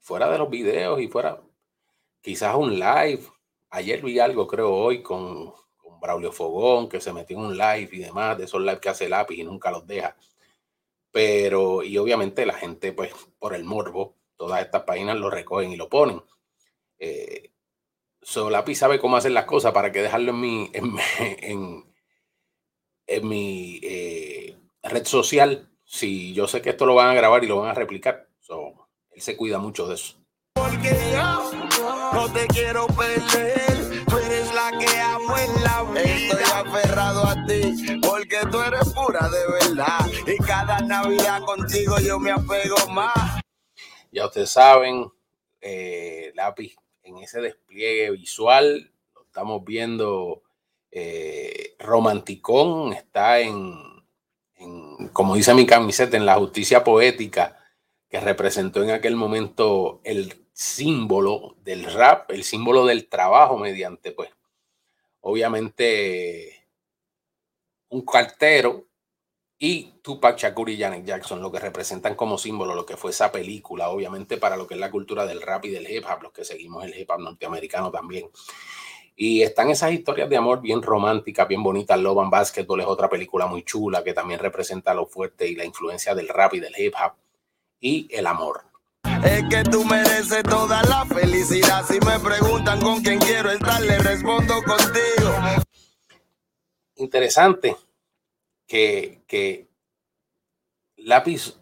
fuera 0.00 0.30
de 0.30 0.38
los 0.38 0.48
videos 0.48 0.98
y 1.02 1.08
fuera, 1.08 1.42
quizás 2.22 2.56
un 2.56 2.78
live. 2.78 3.20
Ayer 3.68 4.00
vi 4.00 4.18
algo, 4.20 4.46
creo, 4.46 4.72
hoy 4.72 5.02
con, 5.02 5.52
Braulio 6.00 6.32
Fogón, 6.32 6.88
que 6.88 6.98
se 6.98 7.12
metió 7.12 7.36
en 7.36 7.44
un 7.44 7.58
live 7.58 7.90
y 7.92 7.98
demás, 7.98 8.38
de 8.38 8.44
esos 8.44 8.62
lives 8.62 8.80
que 8.80 8.88
hace 8.88 9.06
Lápiz 9.06 9.36
y 9.38 9.44
nunca 9.44 9.70
los 9.70 9.86
deja. 9.86 10.16
Pero, 11.12 11.82
y 11.82 11.98
obviamente 11.98 12.46
la 12.46 12.54
gente, 12.54 12.94
pues, 12.94 13.12
por 13.38 13.54
el 13.54 13.64
morbo, 13.64 14.16
todas 14.34 14.62
estas 14.62 14.84
páginas 14.84 15.18
lo 15.18 15.28
recogen 15.28 15.72
y 15.72 15.76
lo 15.76 15.90
ponen. 15.90 16.22
Eh, 16.98 17.50
sabe 18.22 18.98
cómo 18.98 19.18
hacer 19.18 19.32
las 19.32 19.44
cosas 19.44 19.72
para 19.72 19.92
que 19.92 20.00
dejarlo 20.00 20.30
en 20.30 20.40
mi, 20.40 20.70
en, 20.72 21.84
mi 23.22 23.80
eh, 23.82 24.56
red 24.82 25.04
social. 25.04 25.68
Si 25.84 26.32
yo 26.32 26.48
sé 26.48 26.62
que 26.62 26.70
esto 26.70 26.86
lo 26.86 26.94
van 26.94 27.10
a 27.10 27.14
grabar 27.14 27.44
y 27.44 27.46
lo 27.46 27.60
van 27.60 27.70
a 27.70 27.74
replicar. 27.74 28.28
So, 28.40 28.88
él 29.10 29.22
se 29.22 29.36
cuida 29.36 29.58
mucho 29.58 29.86
de 29.86 29.94
eso. 29.94 30.16
Porque 30.54 30.96
yo 31.12 31.50
no 32.12 32.32
te 32.32 32.46
quiero 32.48 32.86
perder. 32.88 34.04
Tú 34.06 34.18
eres 34.18 34.54
la 34.54 34.70
que 34.78 35.00
amo 35.00 35.36
en 35.36 35.62
la 35.62 35.82
vida. 35.82 36.04
Estoy 36.04 36.42
aferrado 36.52 37.26
a 37.26 37.46
ti 37.46 38.00
porque 38.00 38.38
tú 38.50 38.60
eres 38.60 38.92
pura 38.92 39.28
de 39.28 39.52
verdad. 39.52 40.06
Y 40.26 40.36
cada 40.42 40.80
Navidad 40.80 41.42
contigo 41.42 41.98
yo 42.00 42.18
me 42.18 42.30
apego 42.30 42.76
más. 42.90 43.40
Ya 44.10 44.26
ustedes 44.26 44.50
saben, 44.50 45.10
eh, 45.60 46.32
lápiz 46.34 46.76
en 47.02 47.18
ese 47.18 47.40
despliegue 47.40 48.10
visual, 48.12 48.92
lo 49.14 49.22
estamos 49.24 49.64
viendo 49.64 50.42
romanticón, 51.78 52.92
está 52.92 53.40
en, 53.40 53.74
como 55.12 55.34
dice 55.34 55.54
mi 55.54 55.66
camiseta, 55.66 56.16
en 56.16 56.26
la 56.26 56.36
justicia 56.36 56.84
poética 56.84 57.58
que 58.08 58.20
representó 58.20 58.82
en 58.82 58.90
aquel 58.90 59.16
momento 59.16 60.00
el 60.04 60.46
símbolo 60.52 61.56
del 61.62 61.84
rap, 61.92 62.30
el 62.30 62.44
símbolo 62.44 62.86
del 62.86 63.08
trabajo 63.08 63.58
mediante, 63.58 64.12
pues, 64.12 64.30
obviamente, 65.20 66.68
un 67.88 68.04
cartero 68.04 68.86
y 69.58 69.94
Tupac 70.02 70.36
Shakur 70.38 70.68
y 70.68 70.78
Janet 70.78 71.04
Jackson, 71.04 71.40
lo 71.40 71.50
que 71.50 71.60
representan 71.60 72.14
como 72.14 72.38
símbolo 72.38 72.74
lo 72.74 72.84
que 72.84 72.96
fue 72.96 73.12
esa 73.12 73.32
película, 73.32 73.88
obviamente 73.88 74.36
para 74.36 74.56
lo 74.56 74.66
que 74.66 74.74
es 74.74 74.80
la 74.80 74.90
cultura 74.90 75.26
del 75.26 75.40
rap 75.40 75.64
y 75.64 75.70
del 75.70 75.90
hip 75.90 76.04
hop, 76.04 76.22
los 76.24 76.32
que 76.32 76.44
seguimos 76.44 76.84
el 76.84 76.94
hip 76.98 77.10
hop 77.10 77.20
norteamericano 77.20 77.90
también. 77.90 78.28
Y 79.16 79.42
están 79.42 79.70
esas 79.70 79.92
historias 79.92 80.28
de 80.28 80.36
amor 80.36 80.60
bien 80.60 80.82
románticas, 80.82 81.46
bien 81.46 81.62
bonitas. 81.62 82.00
Love 82.00 82.18
and 82.20 82.30
Basketball 82.30 82.80
es 82.80 82.86
otra 82.86 83.08
película 83.08 83.46
muy 83.46 83.62
chula 83.62 84.02
que 84.02 84.12
también 84.12 84.40
representa 84.40 84.92
lo 84.92 85.06
fuerte 85.06 85.46
y 85.46 85.54
la 85.54 85.64
influencia 85.64 86.14
del 86.14 86.28
rap 86.28 86.54
y 86.54 86.60
del 86.60 86.74
hip 86.76 86.94
hop 86.94 87.12
y 87.80 88.08
el 88.10 88.26
amor. 88.26 88.62
Es 89.24 89.44
que 89.48 89.62
tú 89.62 89.84
mereces 89.84 90.42
toda 90.42 90.82
la 90.84 91.04
felicidad. 91.06 91.84
Si 91.86 92.00
me 92.00 92.18
preguntan 92.18 92.80
con 92.80 93.02
quién 93.02 93.18
quiero 93.20 93.50
estar, 93.50 93.80
le 93.80 93.98
respondo 93.98 94.54
contigo. 94.62 95.32
Interesante 96.96 97.76
que, 98.66 99.22
que 99.26 99.68
lápiz 100.96 101.54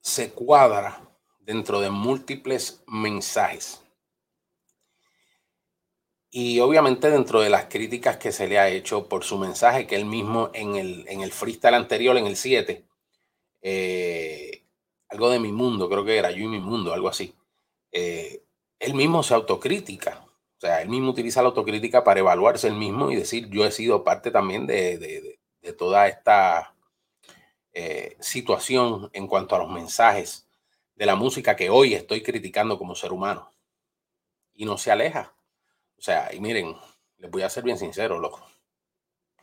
se 0.00 0.30
cuadra 0.32 1.00
dentro 1.40 1.80
de 1.80 1.90
múltiples 1.90 2.82
mensajes. 2.86 3.82
Y 6.30 6.60
obviamente 6.60 7.10
dentro 7.10 7.40
de 7.40 7.48
las 7.48 7.66
críticas 7.66 8.18
que 8.18 8.32
se 8.32 8.48
le 8.48 8.58
ha 8.58 8.68
hecho 8.68 9.08
por 9.08 9.24
su 9.24 9.38
mensaje, 9.38 9.86
que 9.86 9.96
él 9.96 10.04
mismo 10.04 10.50
en 10.52 10.76
el, 10.76 11.08
en 11.08 11.22
el 11.22 11.32
freestyle 11.32 11.74
anterior, 11.74 12.16
en 12.18 12.26
el 12.26 12.36
7, 12.36 12.84
eh, 13.62 14.62
algo 15.08 15.30
de 15.30 15.40
mi 15.40 15.52
mundo, 15.52 15.88
creo 15.88 16.04
que 16.04 16.18
era 16.18 16.30
yo 16.30 16.44
y 16.44 16.48
mi 16.48 16.60
mundo, 16.60 16.92
algo 16.92 17.08
así. 17.08 17.34
Eh, 17.92 18.42
él 18.80 18.94
mismo 18.94 19.22
se 19.22 19.34
autocrítica, 19.34 20.24
o 20.58 20.60
sea, 20.60 20.82
él 20.82 20.88
mismo 20.90 21.10
utiliza 21.10 21.42
la 21.42 21.48
autocrítica 21.48 22.04
para 22.04 22.20
evaluarse 22.20 22.68
él 22.68 22.74
mismo 22.74 23.10
y 23.10 23.16
decir, 23.16 23.48
yo 23.50 23.64
he 23.66 23.72
sido 23.72 24.04
parte 24.04 24.30
también 24.30 24.66
de, 24.66 24.98
de, 24.98 25.40
de 25.62 25.72
toda 25.72 26.08
esta 26.08 26.74
eh, 27.72 28.16
situación 28.20 29.10
en 29.12 29.26
cuanto 29.28 29.54
a 29.56 29.58
los 29.60 29.70
mensajes 29.70 30.48
de 30.96 31.06
la 31.06 31.16
música 31.16 31.56
que 31.56 31.70
hoy 31.70 31.94
estoy 31.94 32.22
criticando 32.22 32.78
como 32.78 32.94
ser 32.94 33.12
humano. 33.12 33.52
Y 34.54 34.66
no 34.66 34.76
se 34.76 34.90
aleja. 34.90 35.37
O 35.98 36.02
sea, 36.02 36.32
y 36.32 36.40
miren, 36.40 36.76
les 37.16 37.30
voy 37.30 37.42
a 37.42 37.50
ser 37.50 37.64
bien 37.64 37.78
sincero. 37.78 38.20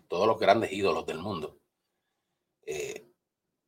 Todos 0.08 0.28
los 0.28 0.40
grandes 0.40 0.72
ídolos 0.72 1.06
del 1.06 1.20
mundo, 1.20 1.60
eh, 2.66 3.12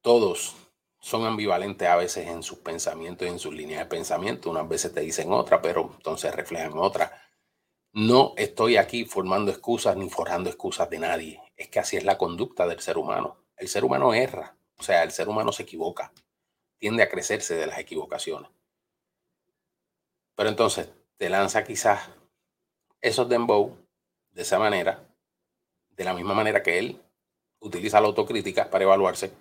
todos 0.01 0.55
son 0.99 1.25
ambivalentes 1.25 1.87
a 1.87 1.95
veces 1.95 2.27
en 2.27 2.43
sus 2.43 2.59
pensamientos 2.59 3.27
y 3.27 3.31
en 3.31 3.39
sus 3.39 3.53
líneas 3.53 3.81
de 3.81 3.85
pensamiento. 3.85 4.49
Unas 4.49 4.67
veces 4.67 4.93
te 4.93 5.01
dicen 5.01 5.31
otra, 5.31 5.61
pero 5.61 5.91
entonces 5.95 6.33
reflejan 6.33 6.77
otra. 6.77 7.21
No 7.93 8.33
estoy 8.37 8.77
aquí 8.77 9.05
formando 9.05 9.51
excusas 9.51 9.97
ni 9.97 10.09
forjando 10.09 10.49
excusas 10.49 10.89
de 10.89 10.99
nadie. 10.99 11.41
Es 11.55 11.69
que 11.69 11.79
así 11.79 11.97
es 11.97 12.03
la 12.03 12.17
conducta 12.17 12.67
del 12.67 12.79
ser 12.79 12.97
humano. 12.97 13.43
El 13.57 13.67
ser 13.67 13.83
humano 13.83 14.13
erra, 14.13 14.55
o 14.77 14.83
sea, 14.83 15.03
el 15.03 15.11
ser 15.11 15.27
humano 15.29 15.51
se 15.51 15.63
equivoca, 15.63 16.13
tiende 16.77 17.03
a 17.03 17.09
crecerse 17.09 17.55
de 17.55 17.67
las 17.67 17.79
equivocaciones. 17.79 18.51
Pero 20.35 20.49
entonces 20.49 20.89
te 21.17 21.29
lanza 21.29 21.63
quizás 21.63 22.09
esos 23.01 23.29
dembow 23.29 23.77
de 24.31 24.41
esa 24.41 24.59
manera, 24.59 25.07
de 25.89 26.03
la 26.03 26.13
misma 26.13 26.33
manera 26.33 26.63
que 26.63 26.79
él 26.79 27.01
utiliza 27.59 27.99
la 28.01 28.07
autocrítica 28.07 28.69
para 28.69 28.83
evaluarse 28.83 29.31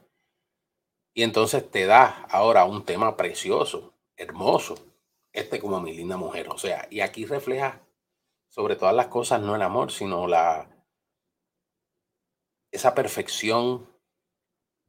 y 1.17 1.23
entonces 1.23 1.71
te 1.71 1.87
da 1.87 2.27
ahora 2.29 2.67
un 2.67 2.85
tema 2.85 3.17
precioso, 3.17 3.95
hermoso, 4.19 4.75
este 5.33 5.59
como 5.59 5.81
mi 5.81 5.95
linda 5.95 6.19
mujer. 6.19 6.51
O 6.51 6.59
sea, 6.59 6.87
y 6.91 7.01
aquí 7.01 7.25
refleja 7.25 7.81
sobre 8.49 8.77
todas 8.77 8.95
las 8.95 9.07
cosas 9.07 9.41
no 9.41 9.57
el 9.57 9.63
amor, 9.63 9.91
sino 9.91 10.27
la 10.27 10.69
esa 12.71 12.95
perfección 12.95 13.89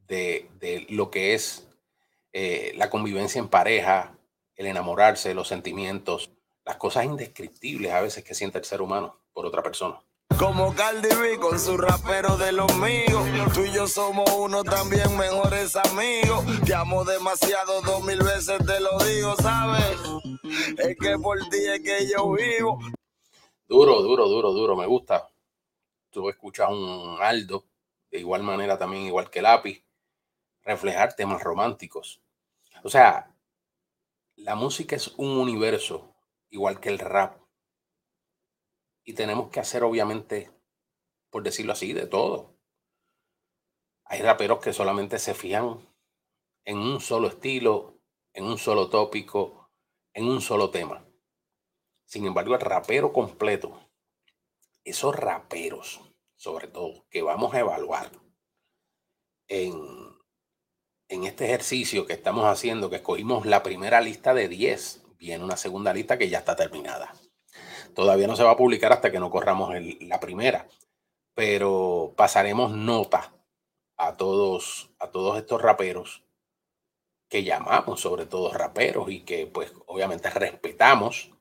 de, 0.06 0.52
de 0.60 0.86
lo 0.90 1.12
que 1.12 1.34
es 1.34 1.70
eh, 2.34 2.74
la 2.76 2.90
convivencia 2.90 3.40
en 3.40 3.48
pareja, 3.48 4.18
el 4.56 4.66
enamorarse, 4.66 5.34
los 5.34 5.48
sentimientos, 5.48 6.30
las 6.68 6.76
cosas 6.76 7.06
indescriptibles 7.06 7.94
a 7.94 8.02
veces 8.02 8.26
que 8.26 8.36
siente 8.36 8.58
el 8.58 8.66
ser 8.66 8.82
humano 8.82 9.16
por 9.32 9.46
otra 9.46 9.64
persona. 9.64 10.02
Como 10.38 10.76
Cardi 10.76 11.08
B 11.08 11.40
con 11.40 11.58
su 11.58 11.78
rapero 11.78 12.36
de 12.36 12.52
los 12.52 12.76
míos. 12.76 13.24
Tú 13.54 13.62
y 13.62 13.72
yo 13.72 13.88
somos 13.88 14.30
uno 14.34 14.66
también 14.66 15.18
mejores 15.18 15.78
amigos. 15.78 16.44
Te 16.66 16.76
amo 16.76 17.06
demasiado, 17.06 17.82
dos 17.82 18.04
mil 18.04 18.20
veces 18.20 18.58
te 18.66 18.82
lo 18.82 19.00
digo, 19.00 19.34
¿sabes? 19.38 19.98
Es 20.78 20.98
que 20.98 21.18
por 21.18 21.40
ti 21.48 21.58
es 21.58 21.80
que 21.82 22.10
yo 22.14 22.32
vivo. 22.34 22.80
Duro, 23.66 24.02
duro, 24.02 24.28
duro, 24.28 24.52
duro, 24.52 24.76
me 24.76 24.86
gusta. 24.86 25.30
Tú 26.10 26.30
escuchas 26.30 26.70
un 26.70 27.18
Aldo, 27.22 27.64
de 28.12 28.20
igual 28.20 28.44
manera 28.44 28.78
también, 28.78 29.04
igual 29.04 29.30
que 29.30 29.42
Lápiz, 29.42 29.86
reflejar 30.64 31.16
temas 31.16 31.42
románticos. 31.42 32.22
O 32.84 32.90
sea, 32.90 33.34
la 34.36 34.56
música 34.56 34.98
es 34.98 35.08
un 35.18 35.38
universo, 35.38 36.14
igual 36.50 36.80
que 36.80 36.90
el 36.90 37.00
rap 37.00 37.40
y 39.08 39.14
tenemos 39.14 39.50
que 39.50 39.62
hacer, 39.62 39.86
obviamente, 39.86 40.52
por 41.30 41.42
decirlo 41.42 41.72
así, 41.72 41.94
de 41.94 42.08
todo. 42.08 42.58
Hay 44.04 44.22
raperos 44.22 44.60
que 44.60 44.74
solamente 44.74 45.18
se 45.18 45.34
fijan 45.34 45.80
en 46.66 46.78
un 46.78 47.00
solo 47.00 47.30
estilo, 47.30 48.02
en 48.34 48.44
un 48.44 48.58
solo 48.58 48.90
tópico, 48.90 49.72
en 50.14 50.28
un 50.28 50.42
solo 50.42 50.72
tema. 50.72 51.08
Sin 52.04 52.26
embargo, 52.26 52.56
el 52.56 52.60
rapero 52.60 53.14
completo, 53.14 53.90
esos 54.84 55.16
raperos, 55.16 56.02
sobre 56.36 56.68
todo, 56.68 57.08
que 57.10 57.22
vamos 57.22 57.54
a 57.54 57.60
evaluar 57.60 58.12
en, 59.48 59.74
en 61.08 61.24
este 61.24 61.46
ejercicio 61.46 62.06
que 62.06 62.14
estamos 62.14 62.44
haciendo, 62.44 62.90
que 62.90 62.98
escogimos 62.98 63.46
la 63.46 63.64
primera 63.64 64.02
lista 64.02 64.34
de 64.34 64.50
10, 64.50 65.07
viene 65.20 65.44
una 65.44 65.58
segunda 65.58 65.94
lista 65.94 66.18
que 66.18 66.30
ya 66.30 66.40
está 66.40 66.56
terminada. 66.56 67.14
Todavía 67.94 68.28
no 68.28 68.36
se 68.36 68.44
va 68.44 68.52
a 68.52 68.58
publicar 68.58 68.94
hasta 68.94 69.12
que 69.12 69.20
no 69.20 69.32
corramos 69.32 69.74
la 70.02 70.20
primera, 70.20 70.68
pero 71.34 72.14
pasaremos 72.16 72.72
nota 72.72 73.34
a 73.98 74.16
todos, 74.18 74.92
a 75.00 75.10
todos 75.10 75.38
estos 75.38 75.62
raperos 75.62 76.24
que 77.30 77.44
llamamos 77.44 78.02
sobre 78.02 78.26
todo 78.26 78.54
raperos 78.54 79.10
y 79.10 79.22
que 79.22 79.48
pues 79.48 79.74
obviamente 79.86 80.30
respetamos, 80.30 81.32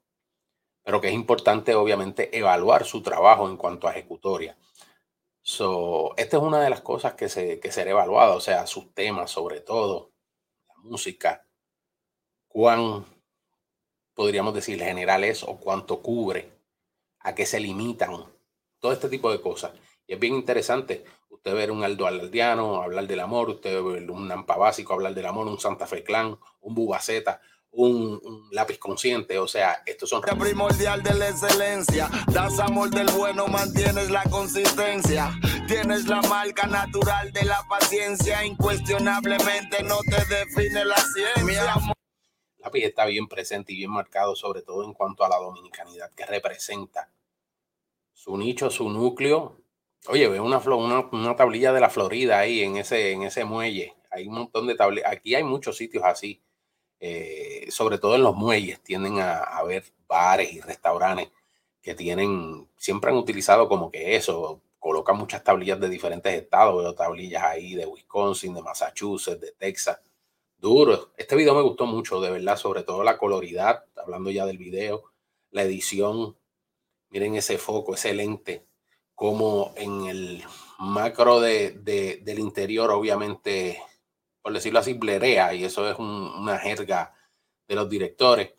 pero 0.83 1.00
que 1.00 1.09
es 1.09 1.14
importante 1.14 1.75
obviamente 1.75 2.37
evaluar 2.37 2.85
su 2.85 3.02
trabajo 3.02 3.49
en 3.49 3.56
cuanto 3.56 3.87
a 3.87 3.92
ejecutoria. 3.92 4.56
So, 5.42 6.14
esta 6.16 6.38
es 6.38 6.42
una 6.42 6.61
de 6.61 6.71
las 6.71 6.80
cosas 6.80 7.14
que, 7.14 7.28
se, 7.28 7.61
que 7.61 7.71
será 7.71 7.90
evaluada, 7.90 8.35
o 8.35 8.40
sea, 8.40 8.66
sus 8.66 8.92
temas 8.95 9.30
sobre 9.30 9.61
todo, 9.61 10.12
la 10.66 10.75
música, 10.78 11.47
cuán 12.49 13.06
podríamos 14.16 14.54
decir, 14.54 14.82
general 14.82 15.23
es 15.23 15.44
o 15.44 15.58
cuánto 15.58 16.00
cubre, 16.00 16.50
a 17.20 17.35
qué 17.35 17.46
se 17.46 17.61
limitan 17.61 18.25
todo 18.80 18.90
este 18.90 19.08
tipo 19.08 19.30
de 19.30 19.40
cosas. 19.40 19.73
Y 20.06 20.14
es 20.14 20.18
bien 20.18 20.35
interesante 20.35 21.04
usted 21.28 21.54
ver 21.54 21.70
un 21.70 21.85
Aldo 21.85 22.06
Aldeano 22.06 22.82
hablar 22.82 23.06
del 23.06 23.20
amor, 23.20 23.50
usted 23.50 23.82
ver 23.82 24.11
un 24.11 24.26
Nampa 24.26 24.56
Básico 24.56 24.94
hablar 24.94 25.14
del 25.14 25.26
amor, 25.26 25.46
un 25.46 25.61
Santa 25.61 25.87
Fe 25.87 26.02
Clan, 26.02 26.38
un 26.61 26.75
Bubaceta, 26.75 27.40
un, 27.73 28.18
un, 28.25 28.49
lápiz 28.52 28.78
consciente. 28.78 29.38
O 29.38 29.46
sea, 29.46 29.82
estos 29.85 30.08
son. 30.08 30.23
Primordial 30.23 31.02
de 31.02 31.14
la 31.14 31.28
excelencia. 31.28 32.08
Das 32.32 32.58
amor 32.58 32.88
del 32.88 33.08
bueno, 33.11 33.46
mantienes 33.49 34.11
la 34.11 34.23
consistencia. 34.25 35.30
Tienes 35.68 36.06
la 36.06 36.23
marca 36.23 36.66
natural 36.66 37.32
de 37.32 37.44
la 37.44 37.62
paciencia. 37.68 38.44
Incuestionablemente 38.46 39.82
no 39.82 39.99
te 40.08 40.35
define 40.35 40.87
la 40.87 40.96
ciencia. 40.96 41.96
Lápiz 42.66 42.85
está 42.85 43.06
bien 43.06 43.28
presente 43.28 43.73
y 43.73 43.76
bien 43.76 43.90
marcado, 43.90 44.37
sobre 44.37 44.62
todo 44.62 44.85
en 44.85 44.92
cuanto 44.92 45.25
a 45.25 45.28
la 45.28 45.37
dominicanidad 45.37 46.12
que 46.12 46.26
representa. 46.26 47.11
Su 48.12 48.37
nicho, 48.37 48.70
su 48.70 48.88
núcleo. 48.88 49.61
Oye, 50.08 50.28
ve 50.28 50.40
una, 50.40 50.58
una, 50.58 51.08
una 51.12 51.37
tablilla 51.37 51.73
de 51.73 51.80
la 51.80 51.90
Florida 51.90 52.38
ahí 52.38 52.62
en 52.62 52.76
ese, 52.76 53.12
en 53.12 53.23
ese 53.23 53.44
muelle. 53.44 53.94
Hay 54.11 54.26
un 54.26 54.35
montón 54.35 54.66
de 54.66 54.75
tablillas. 54.75 55.11
Aquí 55.11 55.35
hay 55.35 55.44
muchos 55.44 55.76
sitios 55.76 56.04
así 56.04 56.42
eh, 56.99 57.66
sobre 57.70 57.99
todo 57.99 58.14
en 58.14 58.23
los 58.23 58.35
muelles, 58.35 58.80
tienden 58.82 59.20
a, 59.20 59.38
haber 59.40 59.85
bares 60.08 60.52
y 60.52 60.61
restaurantes 60.61 61.30
que 61.82 61.94
tienen, 61.94 62.68
siempre 62.76 63.11
han 63.11 63.16
utilizado 63.16 63.68
como 63.68 63.90
que 63.90 64.16
eso, 64.16 64.62
colocan 64.78 65.16
muchas 65.18 65.44
tablillas 65.44 65.78
de 65.78 65.88
diferentes 65.90 66.32
estados, 66.32 66.82
veo 66.82 66.94
tablillas 66.94 67.42
ahí 67.44 67.75
de 67.75 67.87
Wisconsin, 67.87 68.54
de 68.54 68.62
Massachusetts, 68.62 69.40
de 69.40 69.52
Texas, 69.52 70.00
duro. 70.58 71.12
Este 71.16 71.36
video 71.36 71.54
me 71.54 71.62
gustó 71.62 71.86
mucho, 71.86 72.20
de 72.20 72.30
verdad, 72.30 72.56
sobre 72.56 72.82
todo 72.82 73.04
la 73.04 73.18
coloridad, 73.18 73.84
hablando 73.96 74.30
ya 74.30 74.46
del 74.46 74.58
video, 74.58 75.04
la 75.50 75.62
edición, 75.62 76.36
miren 77.10 77.34
ese 77.36 77.58
foco, 77.58 77.94
ese 77.94 78.14
lente, 78.14 78.66
como 79.14 79.72
en 79.76 80.06
el 80.06 80.44
macro 80.78 81.40
de, 81.40 81.70
de, 81.70 82.18
del 82.22 82.38
interior, 82.38 82.90
obviamente 82.90 83.80
por 84.46 84.52
decirlo 84.52 84.78
así, 84.78 84.92
blerea, 84.92 85.54
y 85.54 85.64
eso 85.64 85.90
es 85.90 85.98
una 85.98 86.56
jerga 86.60 87.12
de 87.66 87.75
los 87.75 87.90
directores, 87.90 88.52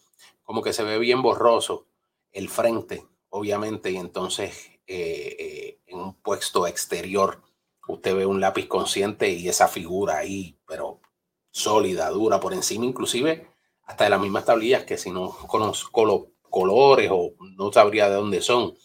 como 0.44 0.62
que 0.62 0.74
se 0.74 0.84
ve 0.84 1.00
bien 1.00 1.22
borroso 1.22 1.88
el 2.34 2.50
frente, 2.50 3.06
obviamente, 3.30 3.92
y 3.92 3.96
entonces 3.96 4.68
eh, 4.86 5.38
eh, 5.40 5.80
en 5.86 6.00
un 6.00 6.14
puesto 6.16 6.68
exterior 6.68 7.42
usted 7.88 8.18
ve 8.18 8.26
un 8.26 8.42
lápiz 8.42 8.68
consciente 8.68 9.30
y 9.30 9.48
esa 9.48 9.70
figura 9.70 10.18
ahí, 10.18 10.60
pero 10.68 11.00
sólida, 11.58 12.10
dura, 12.10 12.40
por 12.40 12.54
encima 12.54 12.86
inclusive 12.86 13.48
hasta 13.88 14.04
de 14.04 14.10
las 14.12 14.20
mismas 14.20 14.46
tablillas 14.46 14.84
que 14.84 14.98
si 14.98 15.10
no 15.10 15.30
conozco 15.48 16.06
los 16.06 16.22
colores 16.50 17.10
o 17.12 17.34
no 17.40 17.72
sabría 17.72 18.10
de 18.10 18.16
dónde 18.16 18.42
son. 18.42 18.76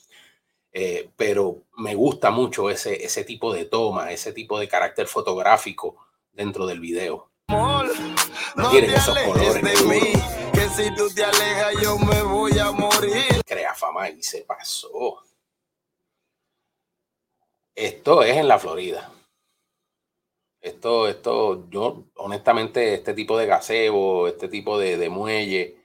Eh, 0.73 1.11
pero 1.17 1.65
me 1.77 1.95
gusta 1.95 2.31
mucho 2.31 2.71
ese, 2.71 3.05
ese 3.05 3.25
tipo 3.25 3.53
de 3.53 3.67
toma, 3.67 4.11
ese 4.11 4.33
tipo 4.33 4.59
de 4.59 4.69
carácter 4.69 5.07
fotográfico 5.07 5.97
dentro 6.33 6.67
del 6.67 6.81
video. 6.81 7.31
no 7.49 8.73
Miren 8.73 8.91
esos 8.91 9.19
colores. 9.19 9.55
De 9.55 9.85
mí, 9.85 10.13
que 10.55 10.69
si 10.71 10.95
tú 10.95 11.11
te 11.15 11.25
alejas 11.25 11.75
yo 11.83 11.99
me 11.99 12.23
voy 12.23 12.59
a 12.59 12.71
morir. 12.71 13.43
Crea 13.45 13.75
fama 13.75 14.09
y 14.09 14.23
se 14.23 14.43
pasó. 14.43 15.23
Esto 17.75 18.23
es 18.23 18.37
en 18.37 18.49
la 18.49 18.59
Florida. 18.59 19.11
Esto, 20.63 21.09
esto, 21.09 21.69
yo 21.69 22.05
honestamente, 22.17 22.95
este 22.95 23.13
tipo 23.13 23.37
de 23.37 23.47
gazebo, 23.47 24.29
este 24.29 24.49
tipo 24.49 24.79
de, 24.79 24.97
de 24.97 25.11
muelle, 25.11 25.77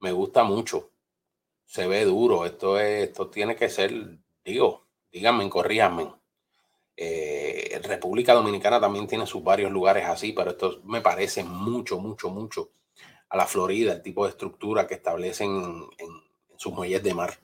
me 0.00 0.12
gusta 0.12 0.44
mucho. 0.44 0.90
Se 1.64 1.88
ve 1.88 2.04
duro. 2.04 2.44
Esto 2.46 2.78
es, 2.78 3.08
esto 3.08 3.28
tiene 3.28 3.56
que 3.56 3.68
ser, 3.68 3.92
digo, 4.44 4.84
díganme, 5.10 5.48
corríjanme 5.50 6.12
eh, 6.96 7.80
República 7.82 8.34
Dominicana 8.34 8.80
también 8.80 9.06
tiene 9.06 9.26
sus 9.26 9.42
varios 9.42 9.70
lugares 9.70 10.06
así, 10.06 10.32
pero 10.32 10.52
esto 10.52 10.80
me 10.84 11.00
parece 11.00 11.42
mucho, 11.42 11.98
mucho, 11.98 12.30
mucho 12.30 12.70
a 13.28 13.36
la 13.36 13.46
Florida, 13.46 13.94
el 13.94 14.02
tipo 14.02 14.24
de 14.24 14.30
estructura 14.30 14.86
que 14.86 14.94
establecen 14.94 15.50
en, 15.50 15.84
en 15.98 16.56
sus 16.56 16.72
muelles 16.72 17.02
de 17.02 17.14
mar, 17.14 17.36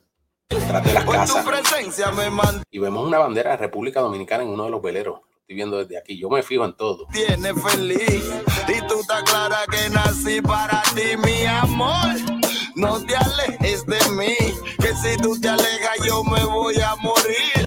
detrás 0.47 0.83
de 0.85 0.93
las 0.93 1.05
casas. 1.05 1.45
Y 2.71 2.79
vemos 2.79 3.05
una 3.05 3.19
bandera 3.19 3.51
de 3.51 3.57
República 3.57 3.99
Dominicana 3.99 4.43
en 4.43 4.49
uno 4.49 4.65
de 4.65 4.69
los 4.69 4.81
veleros. 4.81 5.19
Estoy 5.51 5.57
viendo 5.57 5.79
desde 5.79 5.97
aquí. 5.97 6.17
Yo 6.17 6.29
me 6.29 6.41
fijo 6.43 6.63
en 6.63 6.73
todo. 6.77 7.05
Tiene 7.11 7.53
feliz 7.53 8.23
y 8.69 8.87
tú 8.87 9.01
estás 9.01 9.21
clara 9.23 9.59
que 9.69 9.89
nací 9.89 10.41
para 10.41 10.81
ti, 10.95 11.17
mi 11.17 11.45
amor. 11.45 12.15
No 12.75 13.05
te 13.05 13.17
alejes 13.17 13.85
de 13.85 13.99
mí, 14.11 14.33
que 14.79 14.95
si 14.95 15.17
tú 15.17 15.37
te 15.41 15.49
alejas 15.49 15.97
yo 16.07 16.23
me 16.23 16.41
voy 16.45 16.75
a 16.79 16.95
morir. 16.95 17.65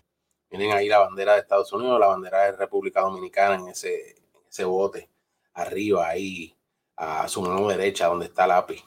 Tienen 0.49 0.73
ahí 0.73 0.89
la 0.89 1.01
bandera 1.01 1.35
de 1.35 1.41
Estados 1.41 1.71
Unidos, 1.75 2.01
la 2.01 2.07
bandera 2.07 2.45
de 2.45 2.53
República 2.53 3.03
Dominicana 3.03 3.57
en 3.57 3.69
ese, 3.69 4.17
ese 4.49 4.65
bote, 4.65 5.11
arriba, 5.53 6.09
ahí, 6.09 6.57
a 6.97 7.29
su 7.29 7.43
mano 7.43 7.69
derecha, 7.69 8.07
donde 8.07 8.25
está 8.25 8.45
el 8.45 8.49
lápiz. 8.49 8.83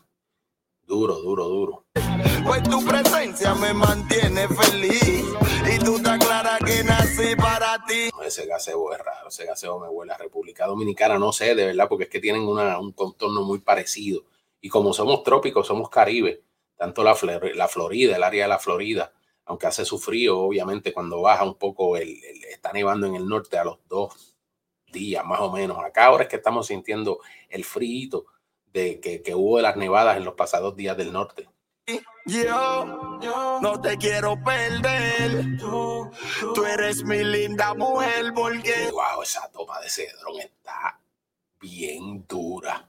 Duro, 0.88 1.16
duro, 1.16 1.44
duro. 1.50 1.86
Pues 2.46 2.64
tu 2.64 2.82
presencia 2.86 3.54
me 3.56 3.74
mantiene 3.74 4.48
feliz 4.48 5.26
y 5.70 5.84
tú 5.84 6.02
te 6.02 6.10
aclaras 6.10 6.60
que 6.60 6.82
nací 6.82 7.36
para 7.36 7.84
ti. 7.86 8.10
Ese 8.26 8.46
gaseo 8.46 8.94
es 8.94 9.00
raro, 9.00 9.28
ese 9.28 9.46
gaseo 9.46 9.82
me 9.82 9.90
huele 9.90 10.14
a 10.14 10.18
República 10.18 10.66
Dominicana, 10.66 11.20
no 11.20 11.34
sé, 11.34 11.56
de 11.56 11.66
verdad, 11.66 11.90
porque 11.90 12.06
es 12.06 12.10
que 12.10 12.22
tienen 12.22 12.44
una, 12.44 12.80
un 12.80 12.94
contorno 12.94 13.42
muy 13.42 13.60
parecido. 13.60 14.24
Y 14.62 14.70
como 14.70 14.94
somos 14.94 15.24
trópicos, 15.24 15.68
somos 15.68 15.90
Caribe, 15.90 16.42
tanto 16.78 17.04
la, 17.04 17.18
la 17.54 17.68
Florida, 17.68 18.16
el 18.16 18.24
área 18.24 18.46
de 18.46 18.50
la 18.50 18.60
Florida, 18.60 19.12
aunque 19.44 19.68
hace 19.68 19.84
su 19.84 20.00
frío, 20.00 20.40
obviamente 20.40 20.94
cuando 20.94 21.20
baja 21.20 21.44
un 21.44 21.56
poco, 21.56 21.98
el, 21.98 22.18
está 22.50 22.72
nevando 22.72 23.08
en 23.08 23.16
el 23.16 23.28
norte 23.28 23.58
a 23.58 23.66
los 23.66 23.80
dos 23.90 24.38
días 24.90 25.26
más 25.26 25.42
o 25.42 25.52
menos. 25.52 25.80
Acá 25.80 26.06
ahora 26.06 26.24
es 26.24 26.30
que 26.30 26.38
estamos 26.38 26.68
sintiendo 26.68 27.20
el 27.50 27.66
frío 27.66 28.26
de 28.78 29.00
que, 29.00 29.22
que, 29.22 29.36
hubo 29.36 29.58
de 29.58 29.64
las 29.64 29.76
nevadas 29.76 30.18
en 30.18 30.26
los 30.26 30.36
pasados 30.36 30.76
días 30.76 30.96
del 30.98 31.12
norte. 31.12 31.50
Yo, 32.26 33.20
yo 33.22 33.60
no 33.62 33.82
te 33.82 33.98
quiero 33.98 34.38
perder. 34.44 35.58
Tú, 35.58 36.10
tú 36.54 36.66
eres 36.66 37.04
mi 37.04 37.24
linda 37.24 37.74
mujer 37.74 38.34
porque. 38.36 38.90
Wow, 38.92 39.24
esa 39.24 39.50
toma 39.50 39.80
de 39.80 39.88
ese 39.88 40.08
dron 40.20 40.40
está 40.42 41.00
bien 41.60 42.26
dura 42.28 42.88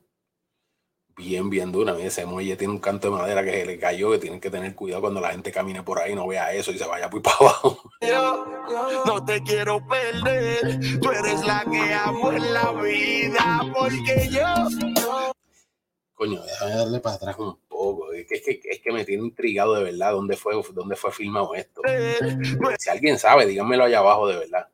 bien, 1.19 1.51
bien 1.51 1.73
dura. 1.73 1.99
ese 1.99 2.25
muelle 2.25 2.57
tiene 2.57 2.73
un 2.73 2.79
canto 2.79 3.11
de 3.11 3.17
madera 3.17 3.45
que 3.45 3.51
se 3.51 3.67
le 3.67 3.79
cayó, 3.79 4.13
que 4.13 4.19
tienen 4.19 4.41
que 4.41 4.51
tener 4.51 4.75
cuidado 4.75 5.03
cuando 5.03 5.21
la 5.21 5.33
gente 5.33 5.51
camine 5.51 5.83
por 5.83 5.99
ahí, 5.99 6.15
no 6.15 6.29
vea 6.29 6.53
eso 6.53 6.71
y 6.71 6.79
se 6.79 6.87
vaya 6.87 7.09
muy 7.09 7.21
para 7.23 7.37
abajo. 7.37 7.91
Yo, 8.01 8.47
no 9.05 9.25
te 9.25 9.43
quiero 9.43 9.87
perder, 9.87 11.01
tú 11.01 11.11
eres 11.11 11.45
la 11.45 11.65
que 11.65 11.93
amo 11.93 12.33
en 12.33 12.55
la 12.55 12.73
vida, 12.73 13.61
porque 13.75 14.29
yo... 14.31 14.98
Coño, 16.19 16.43
déjame 16.43 16.75
darle 16.75 16.99
para 16.99 17.15
atrás 17.15 17.37
un 17.39 17.57
poco. 17.69 18.13
Es 18.13 18.27
que, 18.27 18.35
es 18.35 18.43
que, 18.43 18.61
es 18.65 18.81
que 18.81 18.91
me 18.91 19.05
tiene 19.05 19.23
intrigado 19.23 19.75
de 19.75 19.85
verdad 19.85 20.11
dónde 20.11 20.37
fue, 20.37 20.61
dónde 20.73 20.97
fue 20.97 21.13
filmado 21.13 21.55
esto. 21.55 21.81
Si 22.77 22.91
alguien 22.91 23.21
sabe, 23.21 23.47
díganmelo 23.47 23.85
allá 23.85 24.01
abajo 24.01 24.27
de 24.27 24.37
verdad. 24.37 24.67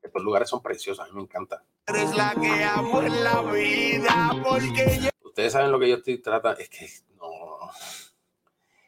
Estos 0.00 0.22
lugares 0.22 0.48
son 0.48 0.62
preciosos, 0.62 1.04
a 1.04 1.08
mí 1.08 1.14
me 1.14 1.20
encanta. 1.24 1.62
Eres 1.86 2.16
la 2.16 2.34
que 2.40 2.64
amo 2.64 3.02
en 3.02 3.22
la 3.22 3.42
vida, 3.42 4.30
porque 4.42 4.98
yo 5.02 5.10
ustedes 5.28 5.52
saben 5.52 5.70
lo 5.70 5.78
que 5.78 5.90
yo 5.90 5.96
estoy 5.96 6.22
tratando, 6.22 6.58
es 6.58 6.70
que 6.70 6.88
no. 7.18 7.70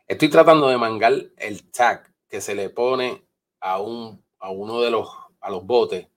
Estoy 0.09 0.31
tratando 0.31 0.69
de 0.69 0.79
mangar 0.79 1.13
el 1.37 1.71
tag 1.71 2.11
que 2.31 2.41
se 2.41 2.55
le 2.55 2.71
pone 2.71 3.27
a, 3.61 3.79
un, 3.79 4.25
a 4.39 4.49
uno 4.51 4.81
de 4.81 4.91
los, 4.91 5.07
a 5.39 5.51
los 5.51 5.67
botes. 5.67 6.09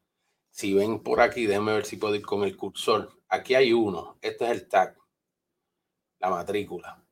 Si 0.50 0.74
ven 0.74 1.04
por 1.04 1.20
aquí, 1.20 1.46
déjenme 1.46 1.74
ver 1.74 1.86
si 1.86 1.98
puedo 1.98 2.16
ir 2.16 2.26
con 2.26 2.44
el 2.44 2.56
cursor. 2.56 3.12
Aquí 3.28 3.54
hay 3.54 3.74
uno. 3.74 4.18
Este 4.22 4.46
es 4.46 4.52
el 4.52 4.70
tag. 4.70 4.96
La 6.24 6.32
matrícula. 6.32 7.06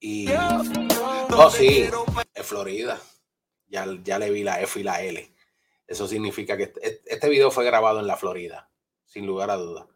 Y. 0.00 0.26
Oh, 0.32 1.48
sí. 1.50 1.88
Es 2.34 2.46
Florida. 2.46 2.98
Ya, 3.68 3.86
ya 4.02 4.18
le 4.18 4.30
vi 4.30 4.42
la 4.42 4.60
F 4.60 4.80
y 4.80 4.82
la 4.82 5.00
L. 5.00 5.32
Eso 5.86 6.08
significa 6.08 6.56
que 6.56 6.64
este, 6.64 7.02
este 7.06 7.28
video 7.28 7.52
fue 7.52 7.64
grabado 7.64 8.00
en 8.00 8.08
la 8.08 8.16
Florida. 8.16 8.68
Sin 9.04 9.26
lugar 9.26 9.50
a 9.50 9.56
dudas 9.56 9.86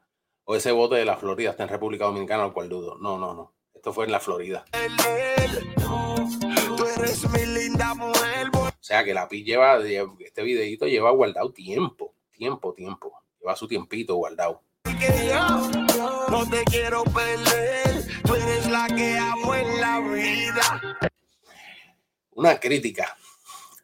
o 0.44 0.54
ese 0.54 0.72
bote 0.72 0.96
de 0.96 1.04
la 1.04 1.16
Florida 1.16 1.50
está 1.50 1.64
en 1.64 1.70
República 1.70 2.04
Dominicana, 2.04 2.44
al 2.44 2.52
cual 2.52 2.68
dudo. 2.68 2.96
No, 2.98 3.18
no, 3.18 3.35
no. 3.35 3.54
Esto 3.72 3.92
fue 3.92 4.04
en 4.04 4.12
la 4.12 4.20
Florida. 4.20 4.64
O 8.62 8.72
sea 8.80 9.04
que 9.04 9.14
la 9.14 9.28
PI 9.28 9.44
lleva, 9.44 9.78
este 9.78 10.42
videito 10.42 10.87
lleva 10.87 11.11
guardado 11.11 11.52
tiempo, 11.52 12.14
tiempo, 12.30 12.74
tiempo. 12.74 13.22
Lleva 13.40 13.57
su 13.57 13.66
tiempito 13.66 14.14
guardado. 14.14 14.62
No 16.30 16.48
te 16.48 16.64
quiero 16.64 17.04
perder, 17.04 18.04
tú 18.24 18.34
eres 18.34 18.70
la 18.70 18.86
que 18.88 19.18
amo 19.18 19.54
en 19.54 19.80
la 19.80 20.00
vida. 20.00 20.98
Una 22.32 22.58
crítica. 22.58 23.16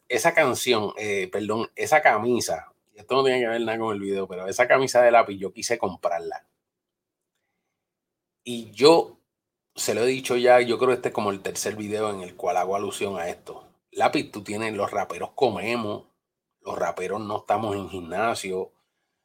Esa 0.09 0.35
canción, 0.35 0.93
eh, 0.97 1.29
perdón, 1.31 1.71
esa 1.77 2.03
camisa, 2.03 2.73
esto 2.95 3.15
no 3.15 3.25
tiene 3.25 3.41
que 3.41 3.47
ver 3.47 3.61
nada 3.61 3.79
con 3.79 3.95
el 3.95 4.01
video, 4.01 4.27
pero 4.27 4.49
esa 4.49 4.67
camisa 4.67 5.03
de 5.03 5.13
lápiz 5.13 5.39
yo 5.39 5.53
quise 5.53 5.79
comprarla 5.79 6.45
y 8.45 8.71
yo 8.73 9.19
se 9.75 9.95
lo 9.95 10.03
he 10.03 10.07
dicho 10.07 10.37
ya, 10.37 10.61
yo 10.61 10.79
creo 10.79 10.91
que 10.91 10.95
este 10.97 11.09
es 11.09 11.15
como 11.15 11.31
el 11.31 11.41
tercer 11.41 11.77
video 11.77 12.11
en 12.11 12.23
el 12.23 12.37
cual 12.37 12.57
hago 12.57 12.77
alusión 12.77 13.19
a 13.19 13.29
esto. 13.29 13.67
lápiz, 13.93 14.31
tú 14.31 14.43
tienes, 14.43 14.75
los 14.75 14.91
raperos 14.91 15.31
comemos, 15.35 16.07
los 16.63 16.79
raperos 16.79 17.21
no 17.21 17.39
estamos 17.39 17.77
en 17.77 17.89
gimnasio, 17.89 18.73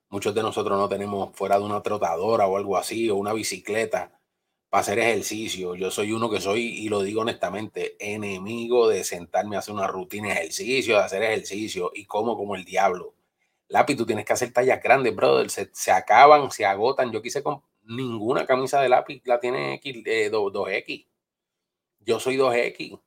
muchos 0.09 0.33
de 0.35 0.41
nosotros 0.43 0.77
no 0.77 0.89
tenemos 0.89 1.35
fuera 1.35 1.57
de 1.59 1.65
una 1.65 1.81
trotadora 1.81 2.47
o 2.47 2.57
algo 2.57 2.77
así, 2.77 3.09
o 3.09 3.15
una 3.15 3.33
bicicleta 3.33 4.19
para 4.69 4.81
hacer 4.81 4.99
ejercicio. 4.99 5.75
Yo 5.75 5.91
soy 5.91 6.11
uno 6.11 6.29
que 6.29 6.41
soy, 6.41 6.63
y 6.79 6.89
lo 6.89 7.01
digo 7.01 7.21
honestamente, 7.21 7.95
enemigo 7.99 8.87
de 8.87 9.03
sentarme 9.03 9.55
a 9.55 9.59
hacer 9.59 9.73
una 9.73 9.87
rutina 9.87 10.29
de 10.29 10.33
ejercicio, 10.35 10.97
de 10.97 11.03
hacer 11.03 11.23
ejercicio, 11.23 11.91
y 11.93 12.05
como 12.05 12.37
como 12.37 12.55
el 12.55 12.65
diablo. 12.65 13.15
Lápiz, 13.67 13.95
tú 13.97 14.05
tienes 14.05 14.25
que 14.25 14.33
hacer 14.33 14.53
tallas 14.53 14.81
grandes, 14.81 15.15
brother. 15.15 15.49
Se, 15.49 15.69
se 15.73 15.91
acaban, 15.91 16.51
se 16.51 16.65
agotan. 16.65 17.11
Yo 17.11 17.21
quise 17.21 17.41
con 17.43 17.61
ninguna 17.83 18.45
camisa 18.45 18.81
de 18.81 18.89
lápiz 18.89 19.21
la 19.25 19.39
tiene 19.39 19.75
X, 19.75 20.03
2X. 20.03 20.85
Eh, 20.87 21.07
Yo 21.99 22.19
soy 22.19 22.37
2X 22.37 22.99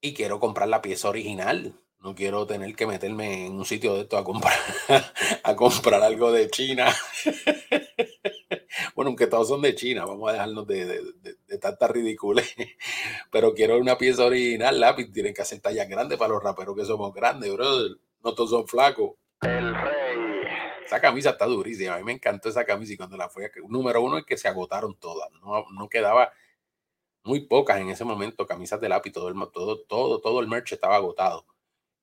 y 0.00 0.14
quiero 0.14 0.40
comprar 0.40 0.68
la 0.68 0.82
pieza 0.82 1.08
original. 1.08 1.74
No 2.00 2.14
quiero 2.14 2.46
tener 2.46 2.76
que 2.76 2.86
meterme 2.86 3.46
en 3.46 3.54
un 3.54 3.64
sitio 3.64 3.94
de 3.94 4.02
esto 4.02 4.16
a 4.16 4.24
comprar, 4.24 4.54
a 5.42 5.56
comprar 5.56 6.00
algo 6.02 6.30
de 6.30 6.48
China. 6.48 6.94
bueno, 8.94 9.08
aunque 9.08 9.26
todos 9.26 9.48
son 9.48 9.62
de 9.62 9.74
China, 9.74 10.04
vamos 10.04 10.28
a 10.28 10.34
dejarnos 10.34 10.66
de, 10.66 10.84
de, 10.84 11.02
de, 11.46 11.58
tanta 11.58 11.88
ridícula. 11.88 12.42
Pero 13.32 13.52
quiero 13.52 13.78
una 13.78 13.98
pieza 13.98 14.24
original, 14.24 14.78
lápiz. 14.78 15.10
Tienen 15.12 15.34
que 15.34 15.42
hacer 15.42 15.60
tallas 15.60 15.88
grandes 15.88 16.18
para 16.18 16.32
los 16.32 16.42
raperos 16.42 16.76
que 16.76 16.84
somos 16.84 17.12
grandes, 17.12 17.52
brother. 17.52 17.96
No 18.22 18.34
todos 18.34 18.50
son 18.50 18.68
flacos. 18.68 19.14
El 19.42 19.74
rey. 19.74 20.18
Esa 20.86 21.00
camisa 21.00 21.30
está 21.30 21.46
durísima. 21.46 21.94
A 21.94 21.98
mí 21.98 22.04
me 22.04 22.12
encantó 22.12 22.48
esa 22.48 22.64
camisa 22.64 22.92
y 22.92 22.96
cuando 22.96 23.16
la 23.16 23.28
fui 23.28 23.44
a... 23.44 23.50
Número 23.68 24.00
uno 24.00 24.18
es 24.18 24.24
que 24.24 24.36
se 24.36 24.48
agotaron 24.48 24.94
todas. 24.98 25.30
No, 25.42 25.64
no 25.70 25.88
quedaba 25.88 26.32
muy 27.24 27.40
pocas 27.40 27.78
en 27.78 27.90
ese 27.90 28.04
momento, 28.04 28.46
camisas 28.46 28.80
de 28.80 28.88
lápiz, 28.88 29.12
todo, 29.12 29.28
el, 29.28 29.34
todo, 29.52 29.80
todo, 29.82 30.20
todo 30.20 30.40
el 30.40 30.48
merch 30.48 30.72
estaba 30.72 30.96
agotado. 30.96 31.44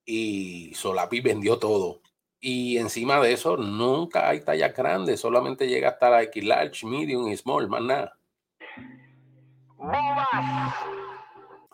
Y 0.06 0.74
Solapi 0.76 1.20
vendió 1.22 1.58
todo. 1.58 2.02
Y 2.40 2.78
encima 2.78 3.20
de 3.20 3.34
eso, 3.34 3.58
nunca 3.58 4.30
hay 4.30 4.42
tallas 4.42 4.76
grandes, 4.76 5.20
solamente 5.20 5.68
llega 5.68 5.90
hasta 5.90 6.10
la 6.10 6.24
X 6.24 6.44
large, 6.44 6.86
medium 6.86 7.28
y 7.28 7.36
small, 7.36 7.68
más 7.68 7.82
nada. 7.82 8.20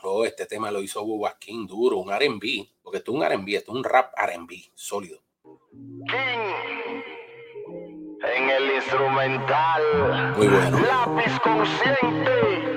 Oh, 0.03 0.25
este 0.25 0.45
tema 0.45 0.71
lo 0.71 0.81
hizo 0.81 1.03
Bubba 1.03 1.37
King 1.37 1.67
duro, 1.67 1.97
un 1.97 2.09
RB, 2.09 2.67
porque 2.81 2.99
esto 2.99 3.11
es 3.11 3.17
un 3.17 3.23
RB, 3.23 3.49
esto 3.49 3.71
es 3.71 3.77
un 3.77 3.83
rap 3.83 4.13
RB 4.17 4.71
sólido. 4.73 5.21
King. 5.43 7.01
En 8.23 8.49
el 8.49 8.75
instrumental. 8.75 10.33
Muy 10.37 10.47
bueno. 10.47 10.79
Lápiz 10.79 11.39
consciente 11.41 12.71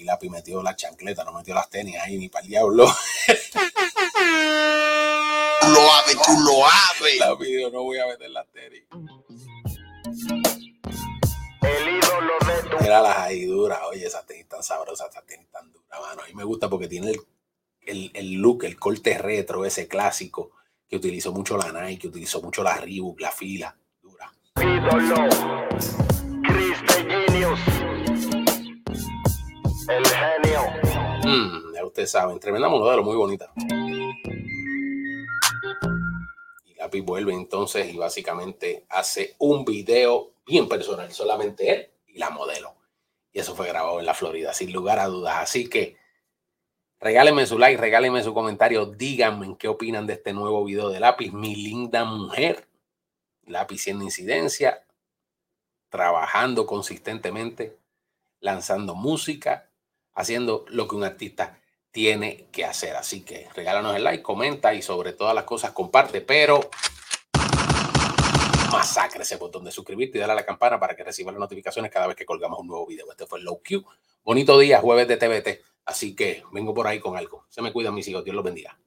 y 0.00 0.04
Lápiz 0.04 0.30
metió 0.30 0.62
la 0.62 0.74
chancleta, 0.74 1.24
no 1.24 1.32
metió 1.32 1.54
las 1.54 1.68
tenis 1.68 1.96
ahí 2.00 2.16
ni 2.18 2.28
para 2.28 2.42
el 2.44 2.50
diablo. 2.50 2.86
lo 5.72 5.92
abre, 5.92 6.14
tú 6.14 6.32
lo 6.44 6.64
abres. 6.66 7.18
Lápiz 7.18 7.72
no 7.72 7.82
voy 7.82 7.98
a 7.98 8.06
meter 8.06 8.30
las 8.30 8.46
tenis. 8.52 8.84
El 11.62 11.88
ídolo 11.88 12.32
de 12.46 12.68
tu. 12.70 12.82
Mira 12.82 13.00
las 13.00 13.18
ahí 13.18 13.44
duras, 13.44 13.80
oye, 13.90 14.06
esas 14.06 14.24
tenis 14.26 14.48
tan 14.48 14.62
sabrosas, 14.62 15.08
esas 15.10 15.24
tenis 15.26 15.48
tan 15.50 15.70
duras, 15.72 16.00
mano. 16.00 16.22
A 16.22 16.26
mí 16.26 16.34
me 16.34 16.44
gusta 16.44 16.68
porque 16.68 16.88
tiene 16.88 17.10
el, 17.10 17.20
el, 17.82 18.10
el 18.14 18.32
look, 18.34 18.64
el 18.64 18.78
corte 18.78 19.18
retro, 19.18 19.64
ese 19.64 19.86
clásico, 19.88 20.52
que 20.88 20.96
utilizó 20.96 21.32
mucho 21.32 21.56
la 21.56 21.70
Nike, 21.72 22.02
que 22.02 22.08
utilizó 22.08 22.40
mucho 22.42 22.62
la 22.62 22.76
Reebok, 22.76 23.20
la 23.20 23.30
fila, 23.30 23.76
dura. 24.02 24.32
ídolo. 24.56 25.28
Chris 26.42 26.80
de 26.82 27.04
Genius. 27.28 27.60
El 29.88 30.06
genio. 30.06 30.62
Mm, 31.24 31.74
ya 31.74 31.84
ustedes 31.84 32.10
saben, 32.10 32.38
tremenda 32.40 32.68
modelo, 32.68 33.02
muy 33.02 33.16
bonita. 33.16 33.52
Vuelve 36.98 37.32
entonces 37.32 37.94
y 37.94 37.96
básicamente 37.96 38.84
hace 38.88 39.36
un 39.38 39.64
video 39.64 40.32
bien 40.44 40.68
personal, 40.68 41.12
solamente 41.12 41.72
él 41.72 41.90
y 42.08 42.18
la 42.18 42.30
modelo. 42.30 42.74
Y 43.32 43.38
eso 43.38 43.54
fue 43.54 43.68
grabado 43.68 44.00
en 44.00 44.06
la 44.06 44.14
Florida, 44.14 44.52
sin 44.52 44.72
lugar 44.72 44.98
a 44.98 45.06
dudas. 45.06 45.36
Así 45.38 45.68
que 45.68 45.96
regálenme 46.98 47.46
su 47.46 47.58
like, 47.58 47.80
regálenme 47.80 48.24
su 48.24 48.34
comentario, 48.34 48.86
díganme 48.86 49.56
qué 49.56 49.68
opinan 49.68 50.06
de 50.08 50.14
este 50.14 50.32
nuevo 50.32 50.64
video 50.64 50.88
de 50.88 50.98
Lápiz, 50.98 51.32
mi 51.32 51.54
linda 51.54 52.04
mujer. 52.04 52.66
Lápiz 53.46 53.82
siendo 53.82 54.04
incidencia, 54.04 54.84
trabajando 55.88 56.66
consistentemente, 56.66 57.78
lanzando 58.40 58.94
música, 58.94 59.70
haciendo 60.14 60.64
lo 60.68 60.88
que 60.88 60.96
un 60.96 61.04
artista 61.04 61.60
tiene 61.92 62.48
que 62.52 62.64
hacer. 62.64 62.96
Así 62.96 63.22
que 63.22 63.48
regálanos 63.54 63.96
el 63.96 64.04
like, 64.04 64.22
comenta 64.22 64.74
y 64.74 64.82
sobre 64.82 65.12
todas 65.12 65.34
las 65.34 65.44
cosas 65.44 65.72
comparte, 65.72 66.20
pero 66.20 66.70
masacre 68.70 69.22
ese 69.22 69.36
botón 69.36 69.64
de 69.64 69.72
suscribirte 69.72 70.18
y 70.18 70.20
dale 70.20 70.32
a 70.32 70.36
la 70.36 70.46
campana 70.46 70.78
para 70.78 70.94
que 70.94 71.02
recibas 71.02 71.34
las 71.34 71.40
notificaciones 71.40 71.90
cada 71.90 72.06
vez 72.06 72.16
que 72.16 72.24
colgamos 72.24 72.60
un 72.60 72.68
nuevo 72.68 72.86
video. 72.86 73.10
Este 73.10 73.26
fue 73.26 73.40
Low 73.40 73.60
Q. 73.66 73.84
Bonito 74.22 74.58
día, 74.58 74.80
jueves 74.80 75.08
de 75.08 75.16
TVT. 75.16 75.64
Así 75.86 76.14
que 76.14 76.44
vengo 76.52 76.72
por 76.72 76.86
ahí 76.86 77.00
con 77.00 77.16
algo. 77.16 77.46
Se 77.48 77.62
me 77.62 77.72
cuidan 77.72 77.94
mis 77.94 78.06
hijos. 78.08 78.24
Dios 78.24 78.36
los 78.36 78.44
bendiga. 78.44 78.78